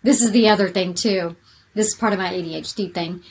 This 0.03 0.21
is 0.21 0.31
the 0.31 0.49
other 0.49 0.69
thing 0.69 0.93
too. 0.93 1.35
This 1.73 1.87
is 1.89 1.95
part 1.95 2.13
of 2.13 2.19
my 2.19 2.29
ADHD 2.33 2.93
thing. 2.93 3.21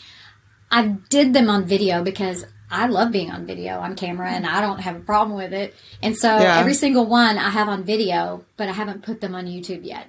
I 0.71 0.97
did 1.09 1.33
them 1.35 1.49
on 1.51 1.65
video 1.65 2.03
because 2.03 2.45
I 2.71 2.87
love 2.87 3.11
being 3.11 3.31
on 3.31 3.47
video 3.47 3.79
on 3.81 3.97
camera 3.97 4.31
and 4.31 4.47
I 4.47 4.61
don't 4.61 4.79
have 4.81 4.97
a 4.97 5.01
problem 5.01 5.37
with 5.37 5.53
it. 5.53 5.75
And 6.03 6.17
so 6.17 6.29
Yeah. 6.39 6.59
every 6.59 6.75
single 6.75 7.07
one 7.07 7.37
I 7.39 7.51
have 7.51 7.69
on 7.69 7.83
video, 7.85 8.45
but 8.57 8.69
I 8.69 8.73
haven't 8.73 9.03
put 9.03 9.21
them 9.21 9.35
on 9.35 9.47
YouTube 9.47 9.85
yet. 9.85 10.07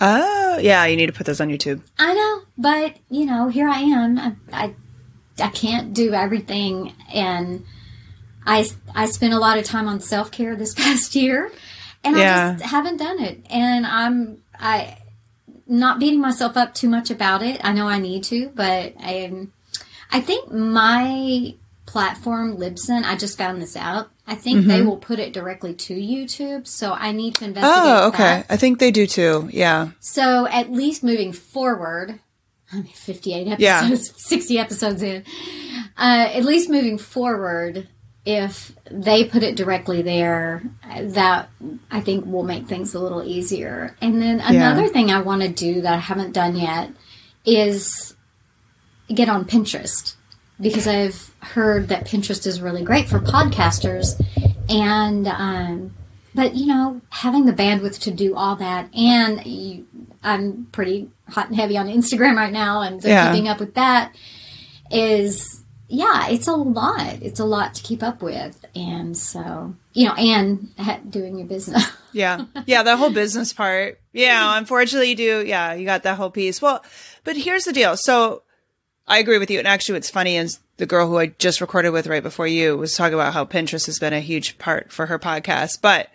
Oh, 0.00 0.58
yeah, 0.58 0.84
you 0.84 0.96
need 0.96 1.06
to 1.06 1.12
put 1.12 1.26
those 1.26 1.40
on 1.40 1.48
YouTube. 1.48 1.80
I 1.98 2.14
know, 2.14 2.42
but 2.56 2.96
you 3.10 3.26
know, 3.26 3.48
here 3.48 3.68
I 3.68 3.80
am. 3.80 4.18
I, 4.18 4.32
I, 4.52 4.74
I 5.42 5.48
can't 5.48 5.92
do 5.92 6.12
everything, 6.14 6.92
and 7.12 7.64
I 8.46 8.68
I 8.94 9.06
spent 9.06 9.32
a 9.32 9.38
lot 9.40 9.58
of 9.58 9.64
time 9.64 9.88
on 9.88 9.98
self 10.00 10.30
care 10.30 10.54
this 10.54 10.72
past 10.82 11.16
year, 11.16 11.50
and 12.04 12.16
Yeah. 12.16 12.50
I 12.50 12.52
just 12.58 12.64
haven't 12.70 12.98
done 12.98 13.18
it. 13.20 13.44
And 13.50 13.84
I'm 13.84 14.38
I 14.60 14.98
not 15.68 16.00
beating 16.00 16.20
myself 16.20 16.56
up 16.56 16.74
too 16.74 16.88
much 16.88 17.10
about 17.10 17.42
it. 17.42 17.60
I 17.62 17.72
know 17.72 17.86
I 17.86 17.98
need 17.98 18.24
to, 18.24 18.48
but 18.54 18.94
I 18.98 19.46
I 20.10 20.20
think 20.20 20.50
my 20.50 21.54
platform 21.86 22.56
Libsyn. 22.56 23.04
I 23.04 23.16
just 23.16 23.38
found 23.38 23.62
this 23.62 23.76
out. 23.76 24.10
I 24.26 24.34
think 24.34 24.66
they 24.66 24.82
will 24.82 24.98
put 24.98 25.18
it 25.18 25.32
directly 25.32 25.72
to 25.74 25.94
YouTube, 25.94 26.66
so 26.66 26.92
I 26.92 27.12
need 27.12 27.36
to 27.36 27.46
investigate. 27.46 27.78
Mm-hmm. 27.82 28.04
Oh, 28.04 28.08
okay. 28.08 28.18
that. 28.24 28.46
I 28.50 28.58
think 28.58 28.78
they 28.78 28.90
do 28.90 29.06
too. 29.06 29.48
Yeah. 29.50 29.90
So 30.00 30.46
at 30.46 30.70
least 30.70 31.02
moving 31.02 31.32
forward, 31.32 32.20
I 32.70 32.76
mean, 32.76 32.92
58 32.92 33.48
episodes, 33.48 33.60
Yeah. 33.60 33.88
60 34.16 34.58
episodes 34.58 35.02
in, 35.02 35.24
uh, 35.96 36.28
at 36.34 36.44
least 36.44 36.68
moving 36.68 36.98
forward, 36.98 37.88
if 38.28 38.72
they 38.90 39.24
put 39.24 39.42
it 39.42 39.56
directly 39.56 40.02
there, 40.02 40.62
that 41.00 41.48
I 41.90 42.00
think 42.02 42.26
will 42.26 42.42
make 42.42 42.66
things 42.68 42.92
a 42.94 43.00
little 43.00 43.24
easier. 43.24 43.96
And 44.02 44.20
then 44.20 44.40
another 44.40 44.86
thing 44.88 45.10
I 45.10 45.22
want 45.22 45.40
to 45.40 45.48
do 45.48 45.80
that 45.80 45.94
I 45.94 45.96
haven't 45.96 46.32
done 46.32 46.54
yet 46.54 46.90
is 47.46 48.14
get 49.12 49.30
on 49.30 49.46
Pinterest 49.46 50.14
because 50.60 50.86
I've 50.86 51.34
heard 51.40 51.88
that 51.88 52.06
Pinterest 52.06 52.46
is 52.46 52.60
really 52.60 52.84
great 52.84 53.08
for 53.08 53.18
podcasters. 53.18 54.20
And, 54.68 55.26
um, 55.26 55.94
but 56.34 56.54
you 56.54 56.66
know, 56.66 57.00
having 57.08 57.46
the 57.46 57.54
bandwidth 57.54 57.98
to 58.00 58.10
do 58.10 58.34
all 58.36 58.56
that, 58.56 58.94
and 58.94 59.42
you, 59.46 59.86
I'm 60.22 60.66
pretty 60.72 61.08
hot 61.30 61.46
and 61.48 61.56
heavy 61.56 61.78
on 61.78 61.86
Instagram 61.88 62.36
right 62.36 62.52
now, 62.52 62.82
and 62.82 63.02
so 63.02 63.08
Yeah. 63.08 63.32
keeping 63.32 63.48
up 63.48 63.58
with 63.58 63.72
that 63.76 64.14
is, 64.90 65.64
yeah, 65.88 66.28
it's 66.28 66.46
a 66.46 66.52
lot. 66.52 67.22
It's 67.22 67.40
a 67.40 67.44
lot 67.44 67.74
to 67.74 67.82
keep 67.82 68.02
up 68.02 68.22
with, 68.22 68.64
and 68.74 69.16
so 69.16 69.74
you 69.94 70.06
know, 70.06 70.14
and 70.14 70.68
ha- 70.78 71.00
doing 71.08 71.38
your 71.38 71.46
business. 71.46 71.90
Yeah. 72.10 72.46
Yeah. 72.66 72.84
That 72.84 72.98
whole 72.98 73.10
business 73.10 73.52
part. 73.52 74.00
Yeah. 74.14 74.56
Unfortunately, 74.56 75.10
you 75.10 75.14
do. 75.14 75.44
Yeah. 75.46 75.74
You 75.74 75.84
got 75.84 76.04
that 76.04 76.16
whole 76.16 76.30
piece. 76.30 76.62
Well, 76.62 76.82
but 77.22 77.36
here's 77.36 77.64
the 77.64 77.72
deal. 77.72 77.98
So 77.98 78.42
I 79.06 79.18
agree 79.18 79.38
with 79.38 79.50
you. 79.50 79.58
And 79.58 79.68
actually, 79.68 79.96
what's 79.96 80.08
funny 80.08 80.38
is 80.38 80.58
the 80.78 80.86
girl 80.86 81.06
who 81.06 81.18
I 81.18 81.26
just 81.26 81.60
recorded 81.60 81.90
with 81.90 82.06
right 82.06 82.22
before 82.22 82.46
you 82.46 82.78
was 82.78 82.96
talking 82.96 83.12
about 83.12 83.34
how 83.34 83.44
Pinterest 83.44 83.84
has 83.86 83.98
been 83.98 84.14
a 84.14 84.20
huge 84.20 84.56
part 84.56 84.90
for 84.90 85.04
her 85.04 85.18
podcast. 85.18 85.82
But 85.82 86.08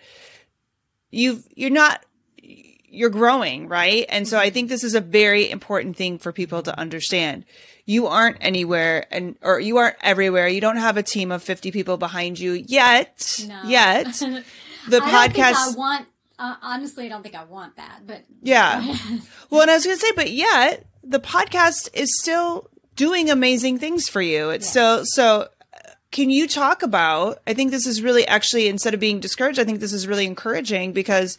you've, 1.12 1.46
you're 1.54 1.70
not, 1.70 2.04
you're 2.42 3.08
growing, 3.08 3.68
right? 3.68 4.04
And 4.08 4.26
so 4.26 4.36
I 4.36 4.46
mm-hmm. 4.46 4.54
think 4.54 4.68
this 4.70 4.84
is 4.84 4.96
a 4.96 5.00
very 5.00 5.48
important 5.48 5.96
thing 5.96 6.18
for 6.18 6.32
people 6.32 6.60
to 6.62 6.78
understand. 6.78 7.44
You 7.86 8.06
aren't 8.06 8.38
anywhere 8.40 9.06
and, 9.10 9.36
or 9.42 9.60
you 9.60 9.76
aren't 9.76 9.96
everywhere. 10.00 10.48
You 10.48 10.60
don't 10.60 10.76
have 10.78 10.96
a 10.96 11.02
team 11.02 11.30
of 11.30 11.42
50 11.42 11.70
people 11.70 11.96
behind 11.98 12.38
you 12.38 12.52
yet. 12.52 13.44
No. 13.46 13.62
Yet. 13.66 14.22
The 14.86 15.00
I 15.02 15.10
don't 15.10 15.32
think 15.32 15.46
podcast. 15.46 15.54
I 15.54 15.74
want. 15.78 16.06
Uh, 16.38 16.56
honestly, 16.60 17.06
I 17.06 17.08
don't 17.08 17.22
think 17.22 17.34
I 17.34 17.44
want 17.44 17.76
that, 17.76 18.00
but 18.06 18.22
Yeah. 18.42 18.80
well, 19.50 19.62
and 19.62 19.70
I 19.70 19.74
was 19.76 19.84
going 19.86 19.96
to 19.96 20.00
say, 20.00 20.12
but 20.14 20.30
yet 20.30 20.84
the 21.02 21.20
podcast 21.20 21.88
is 21.94 22.10
still 22.20 22.68
doing 22.94 23.30
amazing 23.30 23.78
things 23.78 24.08
for 24.10 24.20
you. 24.20 24.50
It's 24.50 24.66
Yes. 24.66 24.70
still, 24.70 25.04
so 25.06 25.40
uh, 25.72 25.90
can 26.10 26.28
you 26.28 26.46
talk 26.46 26.82
about, 26.82 27.38
I 27.46 27.54
think 27.54 27.70
this 27.70 27.86
is 27.86 28.02
really 28.02 28.26
actually, 28.26 28.68
instead 28.68 28.92
of 28.92 29.00
being 29.00 29.20
discouraged, 29.20 29.58
I 29.58 29.64
think 29.64 29.80
this 29.80 29.94
is 29.94 30.06
really 30.06 30.26
encouraging 30.26 30.92
because 30.92 31.38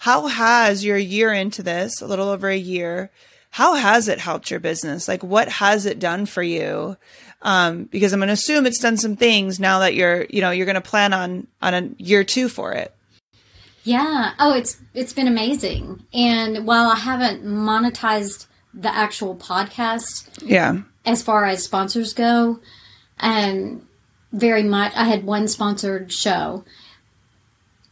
how 0.00 0.26
has 0.26 0.84
your 0.84 0.98
year 0.98 1.32
into 1.32 1.62
this, 1.62 2.02
a 2.02 2.06
little 2.06 2.28
over 2.28 2.48
a 2.50 2.56
year, 2.56 3.10
how 3.54 3.74
has 3.74 4.08
it 4.08 4.18
helped 4.18 4.50
your 4.50 4.58
business? 4.58 5.06
Like 5.06 5.22
what 5.22 5.48
has 5.48 5.86
it 5.86 6.00
done 6.00 6.26
for 6.26 6.42
you? 6.42 6.96
Um, 7.42 7.84
because 7.84 8.12
I'm 8.12 8.18
going 8.18 8.26
to 8.26 8.32
assume 8.32 8.66
it's 8.66 8.80
done 8.80 8.96
some 8.96 9.14
things 9.14 9.60
now 9.60 9.78
that 9.78 9.94
you're, 9.94 10.26
you 10.28 10.40
know, 10.40 10.50
you're 10.50 10.66
going 10.66 10.74
to 10.74 10.80
plan 10.80 11.12
on, 11.12 11.46
on 11.62 11.72
a 11.72 11.88
year 11.98 12.24
two 12.24 12.48
for 12.48 12.72
it. 12.72 12.92
Yeah. 13.84 14.32
Oh, 14.40 14.54
it's 14.54 14.78
it's 14.92 15.12
been 15.12 15.28
amazing. 15.28 16.02
And 16.12 16.66
while 16.66 16.90
I 16.90 16.96
haven't 16.96 17.44
monetized 17.44 18.46
the 18.72 18.92
actual 18.92 19.36
podcast 19.36 20.28
Yeah. 20.42 20.80
as 21.06 21.22
far 21.22 21.44
as 21.44 21.62
sponsors 21.62 22.12
go, 22.12 22.58
and 23.20 23.86
very 24.32 24.64
much. 24.64 24.92
I 24.96 25.04
had 25.04 25.22
one 25.22 25.46
sponsored 25.46 26.10
show. 26.10 26.64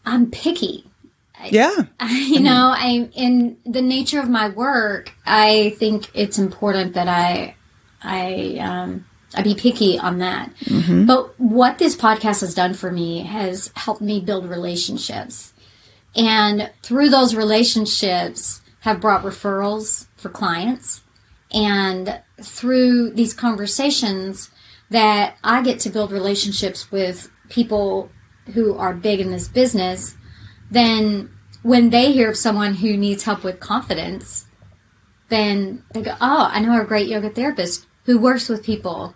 I'm 0.05 0.29
picky. 0.29 0.87
Yeah. 1.51 1.75
you 2.09 2.41
know, 2.49 2.75
I 2.77 3.09
in 3.15 3.57
the 3.65 3.83
nature 3.83 4.21
of 4.21 4.29
my 4.29 4.49
work, 4.49 5.13
I 5.27 5.75
think 5.79 6.11
it's 6.15 6.39
important 6.39 6.95
that 6.95 7.09
I 7.09 7.57
I 8.03 8.59
um 8.61 9.07
I 9.35 9.43
be 9.43 9.55
picky 9.55 9.99
on 9.99 10.19
that. 10.19 10.53
But 11.07 11.39
what 11.41 11.79
this 11.79 11.97
podcast 11.97 12.43
has 12.43 12.55
done 12.55 12.75
for 12.75 12.91
me 12.91 13.21
has 13.21 13.71
helped 13.75 14.03
me 14.03 14.21
build 14.21 14.49
relationships. 14.49 15.53
And 16.15 16.71
through 16.83 17.09
those 17.09 17.35
relationships 17.35 18.61
have 18.81 19.01
brought 19.01 19.23
referrals 19.23 20.07
for 20.17 20.29
clients. 20.29 21.03
And 21.53 22.21
through 22.41 23.11
these 23.11 23.33
conversations 23.35 24.51
that 24.91 25.37
I 25.43 25.63
get 25.63 25.81
to 25.81 25.91
build 25.91 26.13
relationships 26.13 26.91
with 26.93 27.31
people 27.49 28.11
who 28.55 28.75
are 28.75 28.93
big 28.93 29.21
in 29.21 29.31
this 29.31 29.49
business, 29.49 30.17
then 30.73 31.31
when 31.63 31.91
they 31.91 32.13
hear 32.13 32.31
of 32.31 32.37
someone 32.37 32.75
who 32.75 32.97
needs 32.97 33.25
help 33.25 33.45
with 33.45 33.61
confidence, 33.61 34.47
then 35.29 35.85
they 35.93 36.03
go, 36.03 36.17
Oh, 36.21 36.49
I 36.51 36.61
know 36.61 36.81
a 36.81 36.85
great 36.85 37.09
yoga 37.09 37.31
therapist 37.31 37.87
who 38.05 38.19
works 38.19 38.49
with 38.49 38.65
people 38.65 39.15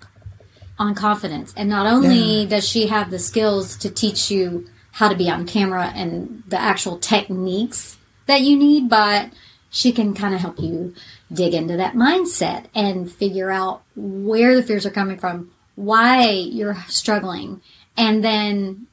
on 0.79 0.95
confidence. 0.95 1.55
And 1.57 1.69
not 1.69 1.87
only 1.87 2.47
does 2.47 2.69
she 2.69 2.87
have 2.89 3.11
the 3.11 3.19
skills 3.19 3.77
to 3.79 3.91
teach 3.91 4.31
you 4.31 4.69
how 4.93 5.09
to 5.09 5.17
be 5.17 5.31
on 5.31 5.47
camera 5.47 5.93
and 5.95 6.43
the 6.47 6.61
actual 6.61 6.99
techniques 6.99 7.97
that 8.27 8.43
you 8.43 8.57
need, 8.57 8.89
but 8.89 9.31
she 9.71 9.93
can 9.93 10.15
kind 10.15 10.35
of 10.35 10.41
help 10.41 10.59
you 10.59 10.95
dig 11.33 11.55
into 11.55 11.77
that 11.77 11.95
mindset 11.95 12.67
and 12.75 13.11
figure 13.11 13.51
out 13.51 13.83
where 13.95 14.55
the 14.55 14.63
fears 14.63 14.87
are 14.87 14.91
coming 14.91 15.19
from, 15.19 15.51
why 15.75 16.29
you're 16.31 16.85
struggling, 16.89 17.61
and 17.97 18.23
then 18.23 18.87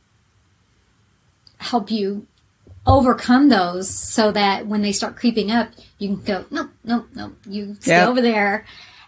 help 1.58 1.92
you 1.92 2.26
overcome 2.86 3.50
those 3.50 3.90
so 3.90 4.32
that 4.32 4.68
when 4.68 4.82
they 4.82 4.92
start 4.92 5.16
creeping 5.16 5.52
up, 5.52 5.70
you 6.00 6.10
can 6.10 6.24
go, 6.24 6.46
no, 6.52 6.70
no, 6.84 7.06
no, 7.16 7.34
you 7.48 7.76
stay 7.80 7.94
Yeah. 7.94 8.08
over 8.08 8.22
there. 8.22 8.66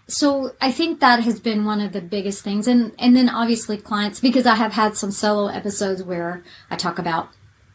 So 0.08 0.54
I 0.62 0.72
think 0.72 1.00
that 1.00 1.22
has 1.24 1.40
been 1.40 1.66
one 1.66 1.82
of 1.82 1.92
the 1.92 2.02
biggest 2.02 2.44
things. 2.44 2.68
And, 2.68 2.94
and 3.00 3.16
then 3.16 3.28
obviously 3.28 3.78
clients, 3.78 4.20
because 4.20 4.46
I 4.46 4.56
have 4.56 4.74
had 4.74 4.96
some 4.96 5.12
solo 5.12 5.48
episodes 5.48 6.04
where 6.04 6.44
I 6.70 6.76
talk 6.76 7.00
about 7.00 7.30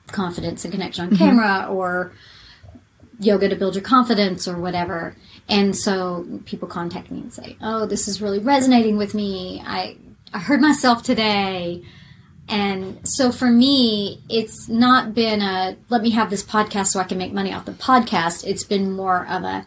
confidence 0.07 0.65
and 0.65 0.73
connection 0.73 1.05
on 1.05 1.11
mm-hmm. 1.11 1.19
camera 1.19 1.67
or 1.69 2.13
yoga 3.19 3.49
to 3.49 3.57
build 3.57 3.75
your 3.75 3.85
confidence 3.85 4.49
or 4.49 4.59
whatever. 4.59 5.15
And 5.49 5.77
so 5.77 6.41
people 6.47 6.69
contact 6.69 7.11
me 7.11 7.21
and 7.21 7.33
say, 7.33 7.57
"Oh, 7.61 7.85
this 7.85 8.07
is 8.07 8.23
really 8.23 8.39
resonating 8.39 8.97
with 8.97 9.15
me. 9.15 9.63
I 9.67 9.97
I 10.33 10.39
heard 10.39 10.61
myself 10.61 11.03
today." 11.03 11.83
And 12.51 13.07
so 13.07 13.31
for 13.31 13.49
me, 13.49 14.21
it's 14.29 14.69
not 14.69 15.15
been 15.15 15.41
a 15.41 15.77
let 15.89 16.03
me 16.03 16.11
have 16.11 16.31
this 16.31 16.43
podcast 16.43 16.89
so 16.89 16.99
I 16.99 17.05
can 17.05 17.17
make 17.17 17.33
money 17.33 17.55
off 17.55 17.65
the 17.65 17.73
podcast. 17.73 18.45
It's 18.45 18.65
been 18.65 18.91
more 18.91 19.25
of 19.27 19.45
a 19.45 19.67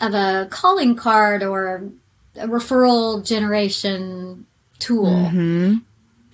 of 0.00 0.14
a 0.14 0.46
calling 0.48 0.94
card 0.94 1.42
or 1.42 1.90
a 2.36 2.46
referral 2.46 3.26
generation 3.26 4.46
tool. 4.78 5.06
Mm-hmm. 5.06 5.78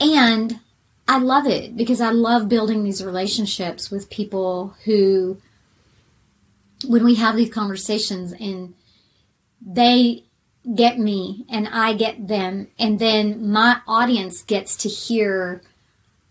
And 0.00 0.60
I 1.08 1.18
love 1.18 1.46
it 1.46 1.74
because 1.76 2.02
I 2.02 2.10
love 2.10 2.50
building 2.50 2.84
these 2.84 3.02
relationships 3.02 3.90
with 3.90 4.10
people 4.10 4.74
who 4.84 5.38
when 6.86 7.04
we 7.04 7.14
have 7.14 7.36
these 7.36 7.52
conversations 7.52 8.32
and 8.32 8.74
they 9.64 10.25
get 10.74 10.98
me 10.98 11.44
and 11.48 11.68
I 11.68 11.92
get 11.94 12.26
them, 12.28 12.68
and 12.78 12.98
then 12.98 13.50
my 13.50 13.80
audience 13.86 14.42
gets 14.42 14.76
to 14.78 14.88
hear 14.88 15.62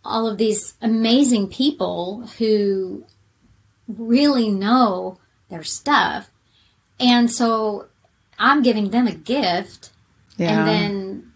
all 0.03 0.27
of 0.27 0.37
these 0.37 0.75
amazing 0.81 1.47
people 1.47 2.27
who 2.37 3.05
really 3.87 4.49
know 4.49 5.17
their 5.49 5.63
stuff. 5.63 6.29
And 6.99 7.31
so 7.31 7.87
I'm 8.37 8.61
giving 8.61 8.89
them 8.89 9.07
a 9.07 9.13
gift, 9.15 9.91
Yeah. 10.37 10.59
and 10.59 10.67
then 10.67 11.31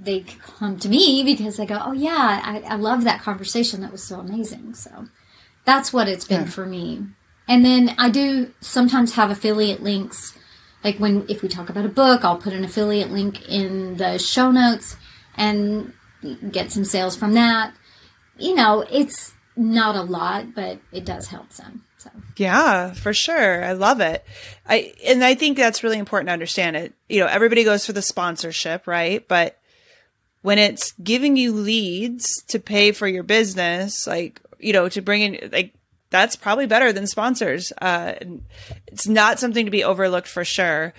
they 0.00 0.20
come 0.20 0.78
to 0.78 0.88
me 0.88 1.22
because 1.24 1.56
they 1.56 1.66
go, 1.66 1.80
Oh, 1.84 1.92
yeah, 1.92 2.40
I, 2.44 2.60
I 2.60 2.76
love 2.76 3.04
that 3.04 3.20
conversation. 3.20 3.80
That 3.80 3.90
was 3.92 4.02
so 4.04 4.20
amazing. 4.20 4.74
So 4.74 5.06
that's 5.64 5.92
what 5.92 6.08
it's 6.08 6.24
been 6.24 6.42
Yeah. 6.42 6.50
for 6.50 6.66
me. 6.66 7.04
And 7.48 7.64
then 7.64 7.94
I 7.98 8.10
do 8.10 8.52
sometimes 8.60 9.14
have 9.14 9.30
affiliate 9.30 9.82
links. 9.82 10.38
Like 10.84 10.98
when, 10.98 11.26
if 11.28 11.42
we 11.42 11.48
talk 11.48 11.68
about 11.68 11.84
a 11.84 11.90
book, 11.90 12.24
I'll 12.24 12.36
put 12.36 12.52
an 12.52 12.64
affiliate 12.64 13.10
link 13.10 13.48
in 13.48 13.96
the 13.96 14.18
show 14.18 14.50
notes 14.50 14.96
and 15.36 15.92
get 16.50 16.70
some 16.70 16.84
sales 16.84 17.16
from 17.16 17.34
that. 17.34 17.74
You 18.36 18.54
know, 18.54 18.84
it's 18.90 19.34
not 19.56 19.96
a 19.96 20.02
lot, 20.02 20.54
but 20.54 20.78
it 20.92 21.04
does 21.04 21.28
help 21.28 21.52
some. 21.52 21.82
So, 21.98 22.10
Yeah, 22.36 22.92
for 22.92 23.12
sure. 23.12 23.64
I 23.64 23.72
love 23.72 24.00
it. 24.00 24.24
I 24.66 24.94
and 25.04 25.24
I 25.24 25.34
think 25.34 25.56
that's 25.56 25.82
really 25.82 25.98
important 25.98 26.28
to 26.28 26.32
understand 26.32 26.76
it. 26.76 26.94
You 27.08 27.20
know, 27.20 27.26
everybody 27.26 27.64
goes 27.64 27.84
for 27.84 27.92
the 27.92 28.02
sponsorship, 28.02 28.86
right? 28.86 29.26
But 29.26 29.58
when 30.42 30.58
it's 30.58 30.92
giving 30.92 31.36
you 31.36 31.52
leads 31.52 32.42
to 32.48 32.60
pay 32.60 32.92
for 32.92 33.08
your 33.08 33.24
business, 33.24 34.06
like, 34.06 34.40
you 34.60 34.72
know, 34.72 34.88
to 34.88 35.02
bring 35.02 35.22
in 35.22 35.50
like 35.50 35.74
that's 36.10 36.36
probably 36.36 36.66
better 36.66 36.92
than 36.92 37.06
sponsors. 37.06 37.72
Uh 37.80 38.14
it's 38.86 39.06
not 39.08 39.38
something 39.38 39.64
to 39.64 39.70
be 39.70 39.84
overlooked 39.84 40.28
for 40.28 40.44
sure. 40.44 40.92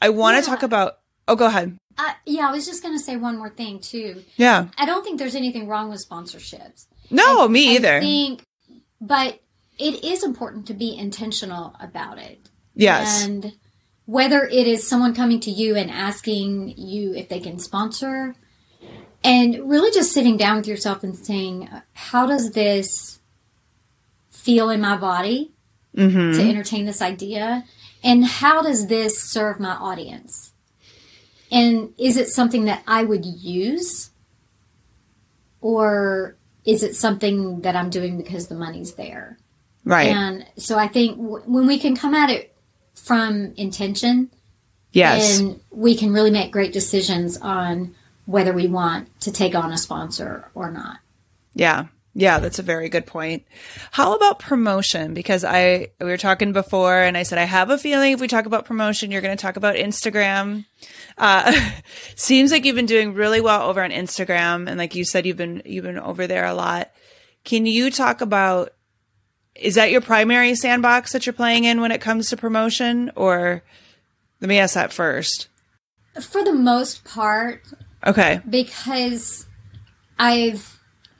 I 0.00 0.10
want 0.10 0.36
to 0.36 0.42
Yeah. 0.42 0.54
talk 0.54 0.62
about 0.62 0.98
Oh, 1.28 1.34
go 1.34 1.46
ahead. 1.46 1.76
uh, 1.98 2.12
yeah, 2.24 2.48
I 2.48 2.52
was 2.52 2.66
just 2.66 2.84
going 2.84 2.96
to 2.96 3.02
say 3.02 3.16
one 3.16 3.36
more 3.36 3.50
thing 3.50 3.80
too. 3.80 4.22
Yeah. 4.36 4.68
I 4.78 4.86
don't 4.86 5.02
think 5.02 5.18
there's 5.18 5.34
anything 5.34 5.66
wrong 5.66 5.90
with 5.90 6.06
sponsorships. 6.08 6.86
No, 7.10 7.48
me 7.48 7.74
either. 7.74 7.96
I 7.96 8.00
think, 8.00 8.42
but 9.00 9.40
it 9.76 10.04
is 10.04 10.22
important 10.22 10.66
to 10.68 10.74
be 10.74 10.96
intentional 10.96 11.74
about 11.80 12.18
it. 12.18 12.48
yes. 12.76 13.24
And 13.24 13.54
whether 14.04 14.44
it 14.44 14.68
is 14.68 14.86
someone 14.86 15.14
coming 15.16 15.40
to 15.40 15.50
you 15.50 15.74
and 15.74 15.90
asking 15.90 16.74
you 16.78 17.12
if 17.14 17.28
they 17.28 17.40
can 17.40 17.58
sponsor, 17.58 18.36
and 19.24 19.68
really 19.68 19.90
just 19.90 20.12
sitting 20.12 20.36
down 20.36 20.58
with 20.58 20.68
yourself 20.68 21.02
and 21.02 21.16
saying, 21.16 21.68
how 21.92 22.24
does 22.26 22.52
this 22.52 23.18
feel 24.46 24.70
in 24.70 24.80
my 24.80 24.96
body 24.96 25.50
mhm. 25.94 26.36
to 26.36 26.48
entertain 26.48 26.86
this 26.86 27.02
idea? 27.02 27.64
And 28.04 28.24
how 28.24 28.62
does 28.62 28.86
this 28.86 29.20
serve 29.20 29.58
my 29.58 29.72
audience? 29.72 30.52
And 31.50 31.92
is 31.98 32.16
it 32.16 32.28
something 32.28 32.66
that 32.66 32.82
I 32.86 33.02
would 33.02 33.24
use? 33.24 34.10
Or 35.60 36.36
is 36.64 36.84
it 36.84 36.94
something 36.94 37.62
that 37.62 37.74
I'm 37.74 37.90
doing 37.90 38.16
because 38.16 38.46
the 38.46 38.54
money's 38.54 38.94
there? 38.94 39.36
Right. 39.84 40.08
And 40.08 40.46
so 40.56 40.78
I 40.78 40.86
think 40.86 41.16
w- 41.16 41.42
when 41.44 41.66
we 41.66 41.78
can 41.78 41.96
come 41.96 42.14
at 42.14 42.30
it 42.30 42.54
from 42.94 43.52
intention, 43.56 44.30
yes. 44.92 45.38
then 45.38 45.60
we 45.70 45.96
can 45.96 46.12
really 46.12 46.30
make 46.30 46.52
great 46.52 46.72
decisions 46.72 47.36
on 47.38 47.94
whether 48.26 48.52
we 48.52 48.68
want 48.68 49.08
to 49.20 49.32
take 49.32 49.54
on 49.54 49.72
a 49.72 49.78
sponsor 49.78 50.50
or 50.54 50.70
not. 50.70 50.98
Yeah. 51.54 51.86
Yeah, 52.18 52.38
that's 52.38 52.58
a 52.58 52.62
very 52.62 52.88
good 52.88 53.04
point. 53.04 53.44
How 53.90 54.14
about 54.14 54.38
promotion? 54.38 55.12
Because 55.12 55.44
I 55.44 55.88
we 56.00 56.06
were 56.06 56.16
talking 56.16 56.54
before 56.54 57.02
and 57.02 57.14
I 57.14 57.24
said 57.24 57.36
I 57.38 57.44
have 57.44 57.68
a 57.68 57.76
feeling 57.76 58.12
if 58.12 58.20
we 58.22 58.26
talk 58.26 58.46
about 58.46 58.64
promotion, 58.64 59.10
you're 59.10 59.20
going 59.20 59.36
to 59.36 59.40
talk 59.42 59.56
about 59.56 59.76
Instagram. 59.76 60.64
Uh 61.18 61.52
seems 62.16 62.50
like 62.52 62.64
you've 62.64 62.74
been 62.74 62.86
doing 62.86 63.12
really 63.12 63.42
well 63.42 63.68
over 63.68 63.82
on 63.84 63.90
Instagram 63.90 64.66
and 64.66 64.78
like 64.78 64.94
you 64.94 65.04
said 65.04 65.26
you've 65.26 65.36
been 65.36 65.60
you've 65.66 65.84
been 65.84 65.98
over 65.98 66.26
there 66.26 66.46
a 66.46 66.54
lot. 66.54 66.90
Can 67.44 67.66
you 67.66 67.90
talk 67.90 68.22
about 68.22 68.72
is 69.54 69.74
that 69.74 69.90
your 69.90 70.00
primary 70.00 70.54
sandbox 70.54 71.12
that 71.12 71.26
you're 71.26 71.32
playing 71.34 71.64
in 71.64 71.82
when 71.82 71.92
it 71.92 72.00
comes 72.00 72.30
to 72.30 72.36
promotion 72.38 73.10
or 73.14 73.62
let 74.40 74.48
me 74.48 74.58
ask 74.58 74.72
that 74.72 74.92
first. 74.92 75.48
For 76.20 76.42
the 76.42 76.52
most 76.54 77.04
part, 77.04 77.62
Okay. 78.06 78.40
because 78.48 79.46
I've 80.18 80.75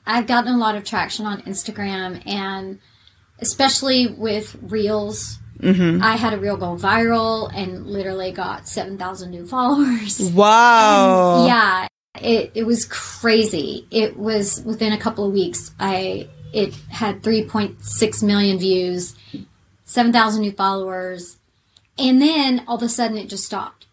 I've 0.07 0.25
gotten 0.27 0.53
a 0.53 0.57
lot 0.57 0.75
of 0.75 0.83
traction 0.83 1.25
on 1.25 1.41
Instagram 1.43 2.25
and 2.25 2.79
especially 3.39 4.07
with 4.07 4.55
reels. 4.61 5.37
Mhm. 5.59 6.01
I 6.01 6.15
had 6.15 6.33
a 6.33 6.37
reel 6.37 6.55
go 6.57 6.75
viral 6.75 7.51
and 7.53 7.85
literally 7.87 8.31
got 8.31 8.67
7,000 8.67 9.29
new 9.31 9.45
followers. 9.45 10.19
Wow. 10.33 11.45
Yeah, 11.45 11.87
it 12.21 12.51
it 12.55 12.63
was 12.63 12.85
crazy. 12.85 13.87
It 13.91 14.17
was 14.17 14.61
within 14.63 14.93
a 14.93 14.97
couple 14.97 15.25
of 15.25 15.33
weeks. 15.33 15.71
I 15.79 16.29
it 16.53 16.73
had 16.89 17.21
3.6 17.21 18.23
million 18.23 18.57
views, 18.57 19.15
7,000 19.83 20.41
new 20.41 20.51
followers, 20.53 21.37
and 21.97 22.21
then 22.21 22.63
all 22.67 22.77
of 22.77 22.83
a 22.83 22.89
sudden 22.89 23.17
it 23.17 23.27
just 23.29 23.45
stopped. 23.45 23.85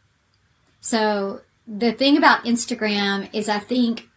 So 0.81 1.41
the 1.67 1.93
thing 1.93 2.17
about 2.17 2.45
Instagram 2.45 3.29
is 3.33 3.49
I 3.49 3.59
think 3.59 4.09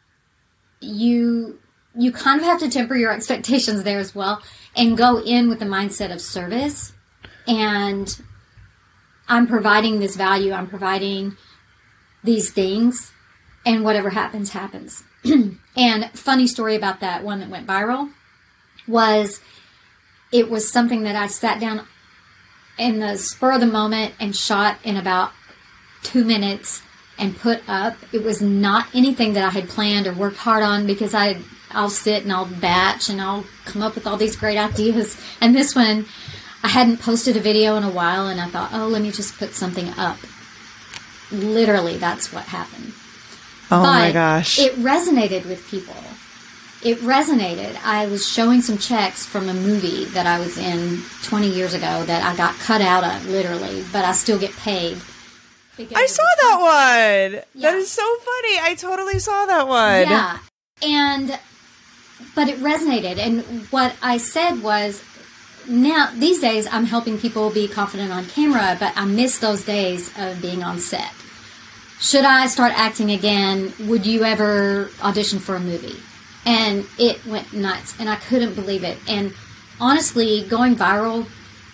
you 0.81 1.59
you 1.97 2.11
kind 2.11 2.39
of 2.39 2.45
have 2.45 2.59
to 2.59 2.69
temper 2.69 2.95
your 2.95 3.11
expectations 3.11 3.83
there 3.83 3.99
as 3.99 4.13
well 4.13 4.41
and 4.75 4.97
go 4.97 5.21
in 5.21 5.49
with 5.49 5.59
the 5.59 5.65
mindset 5.65 6.13
of 6.13 6.21
service 6.21 6.93
and 7.47 8.21
I'm 9.27 9.47
providing 9.47 9.99
this 9.99 10.15
value, 10.15 10.53
I'm 10.53 10.67
providing 10.67 11.35
these 12.23 12.51
things, 12.51 13.11
and 13.65 13.83
whatever 13.83 14.09
happens, 14.11 14.51
happens. 14.51 15.03
and 15.75 16.09
funny 16.11 16.47
story 16.47 16.75
about 16.75 17.01
that 17.01 17.23
one 17.23 17.39
that 17.39 17.49
went 17.49 17.67
viral 17.67 18.11
was 18.87 19.41
it 20.31 20.49
was 20.49 20.71
something 20.71 21.03
that 21.03 21.15
I 21.15 21.27
sat 21.27 21.59
down 21.59 21.85
in 22.77 22.99
the 22.99 23.17
spur 23.17 23.53
of 23.53 23.59
the 23.59 23.65
moment 23.65 24.13
and 24.19 24.35
shot 24.35 24.77
in 24.83 24.95
about 24.95 25.31
two 26.03 26.23
minutes 26.23 26.81
and 27.17 27.37
put 27.37 27.67
up. 27.67 27.97
It 28.13 28.23
was 28.23 28.41
not 28.41 28.87
anything 28.93 29.33
that 29.33 29.43
I 29.43 29.49
had 29.49 29.67
planned 29.67 30.07
or 30.07 30.13
worked 30.13 30.37
hard 30.37 30.63
on 30.63 30.85
because 30.85 31.13
I 31.13 31.39
I'll 31.77 31.91
sit 31.91 32.23
and 32.23 32.33
I'll 32.33 32.47
batch 32.47 33.07
and 33.07 33.21
I'll 33.21 33.45
come 33.65 33.83
up 33.83 33.93
with 33.93 34.07
all 34.07 34.17
these 34.17 34.35
great 34.35 34.57
ideas. 34.57 35.15
And 35.39 35.55
this 35.55 35.75
one, 35.75 36.07
I 36.63 36.69
hadn't 36.69 36.97
posted 36.97 37.37
a 37.37 37.39
video 37.39 37.75
in 37.77 37.83
a 37.83 37.89
while, 37.89 38.27
and 38.27 38.41
I 38.41 38.47
thought, 38.49 38.71
oh, 38.73 38.87
let 38.87 39.03
me 39.03 39.11
just 39.11 39.37
put 39.37 39.53
something 39.53 39.89
up. 39.89 40.17
Literally, 41.31 41.97
that's 41.97 42.33
what 42.33 42.45
happened. 42.45 42.93
Oh 43.69 43.83
but 43.83 43.83
my 43.83 44.11
gosh. 44.11 44.57
It 44.57 44.73
resonated 44.77 45.45
with 45.45 45.67
people. 45.69 45.95
It 46.83 46.97
resonated. 46.99 47.77
I 47.83 48.07
was 48.07 48.27
showing 48.27 48.61
some 48.61 48.79
checks 48.79 49.23
from 49.25 49.47
a 49.47 49.53
movie 49.53 50.05
that 50.05 50.25
I 50.25 50.39
was 50.39 50.57
in 50.57 51.03
20 51.23 51.47
years 51.47 51.75
ago 51.75 52.03
that 52.05 52.23
I 52.23 52.35
got 52.35 52.55
cut 52.55 52.81
out 52.81 53.03
of, 53.03 53.27
literally, 53.27 53.83
but 53.93 54.03
I 54.03 54.13
still 54.13 54.39
get 54.39 54.51
paid. 54.53 54.97
I 55.95 56.07
saw 56.07 56.23
that 56.41 56.57
one. 57.29 57.43
Yeah. 57.53 57.69
That 57.69 57.75
is 57.75 57.91
so 57.91 58.01
funny. 58.01 58.59
I 58.61 58.75
totally 58.75 59.19
saw 59.19 59.45
that 59.45 59.67
one. 59.67 60.09
Yeah. 60.09 60.39
And 60.81 61.39
but 62.35 62.47
it 62.47 62.59
resonated 62.59 63.17
and 63.17 63.43
what 63.71 63.95
I 64.01 64.17
said 64.17 64.61
was 64.61 65.03
now 65.67 66.11
these 66.15 66.39
days 66.39 66.67
I'm 66.71 66.85
helping 66.85 67.17
people 67.17 67.49
be 67.49 67.67
confident 67.67 68.11
on 68.11 68.25
camera, 68.25 68.77
but 68.79 68.93
I 68.95 69.05
miss 69.05 69.39
those 69.39 69.65
days 69.65 70.11
of 70.17 70.41
being 70.41 70.63
on 70.63 70.79
set. 70.79 71.11
Should 71.99 72.25
I 72.25 72.47
start 72.47 72.73
acting 72.75 73.11
again? 73.11 73.73
Would 73.81 74.05
you 74.05 74.23
ever 74.23 74.89
audition 75.01 75.39
for 75.39 75.55
a 75.55 75.59
movie? 75.59 75.99
And 76.45 76.85
it 76.97 77.25
went 77.25 77.53
nuts 77.53 77.95
and 77.99 78.09
I 78.09 78.15
couldn't 78.15 78.53
believe 78.53 78.83
it. 78.83 78.97
And 79.07 79.33
honestly, 79.79 80.45
going 80.47 80.75
viral 80.75 81.27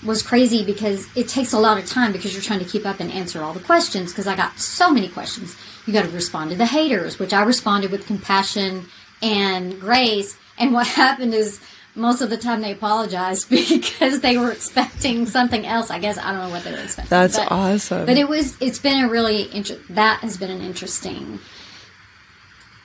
was 0.03 0.21
crazy 0.21 0.65
because 0.65 1.07
it 1.15 1.27
takes 1.27 1.53
a 1.53 1.59
lot 1.59 1.77
of 1.77 1.85
time 1.85 2.11
because 2.11 2.33
you're 2.33 2.41
trying 2.41 2.59
to 2.59 2.65
keep 2.65 2.85
up 2.85 2.99
and 2.99 3.11
answer 3.11 3.41
all 3.41 3.53
the 3.53 3.59
questions 3.59 4.11
because 4.11 4.27
I 4.27 4.35
got 4.35 4.59
so 4.59 4.91
many 4.91 5.07
questions. 5.07 5.55
You 5.85 5.93
got 5.93 6.03
to 6.05 6.11
respond 6.11 6.51
to 6.51 6.57
the 6.57 6.65
haters, 6.65 7.19
which 7.19 7.33
I 7.33 7.43
responded 7.43 7.91
with 7.91 8.05
compassion 8.05 8.87
and 9.23 9.79
grace. 9.79 10.37
And 10.59 10.73
what 10.73 10.85
happened 11.01 11.33
is 11.33 11.59
most 11.95 12.21
of 12.21 12.29
the 12.29 12.37
time 12.37 12.61
they 12.61 12.71
apologized 12.71 13.49
because 13.69 14.19
they 14.19 14.37
were 14.37 14.51
expecting 14.51 15.25
something 15.25 15.65
else. 15.65 15.89
I 15.89 15.99
guess 15.99 16.17
I 16.17 16.31
don't 16.31 16.41
know 16.41 16.49
what 16.49 16.63
they 16.63 16.71
were 16.71 16.77
expecting. 16.77 17.09
That's 17.09 17.37
but, 17.37 17.51
awesome. 17.51 18.05
But 18.05 18.17
it 18.17 18.27
was. 18.27 18.57
It's 18.61 18.79
been 18.79 19.05
a 19.05 19.09
really 19.09 19.53
inter- 19.55 19.79
that 19.89 20.19
has 20.19 20.37
been 20.37 20.51
an 20.51 20.61
interesting 20.61 21.39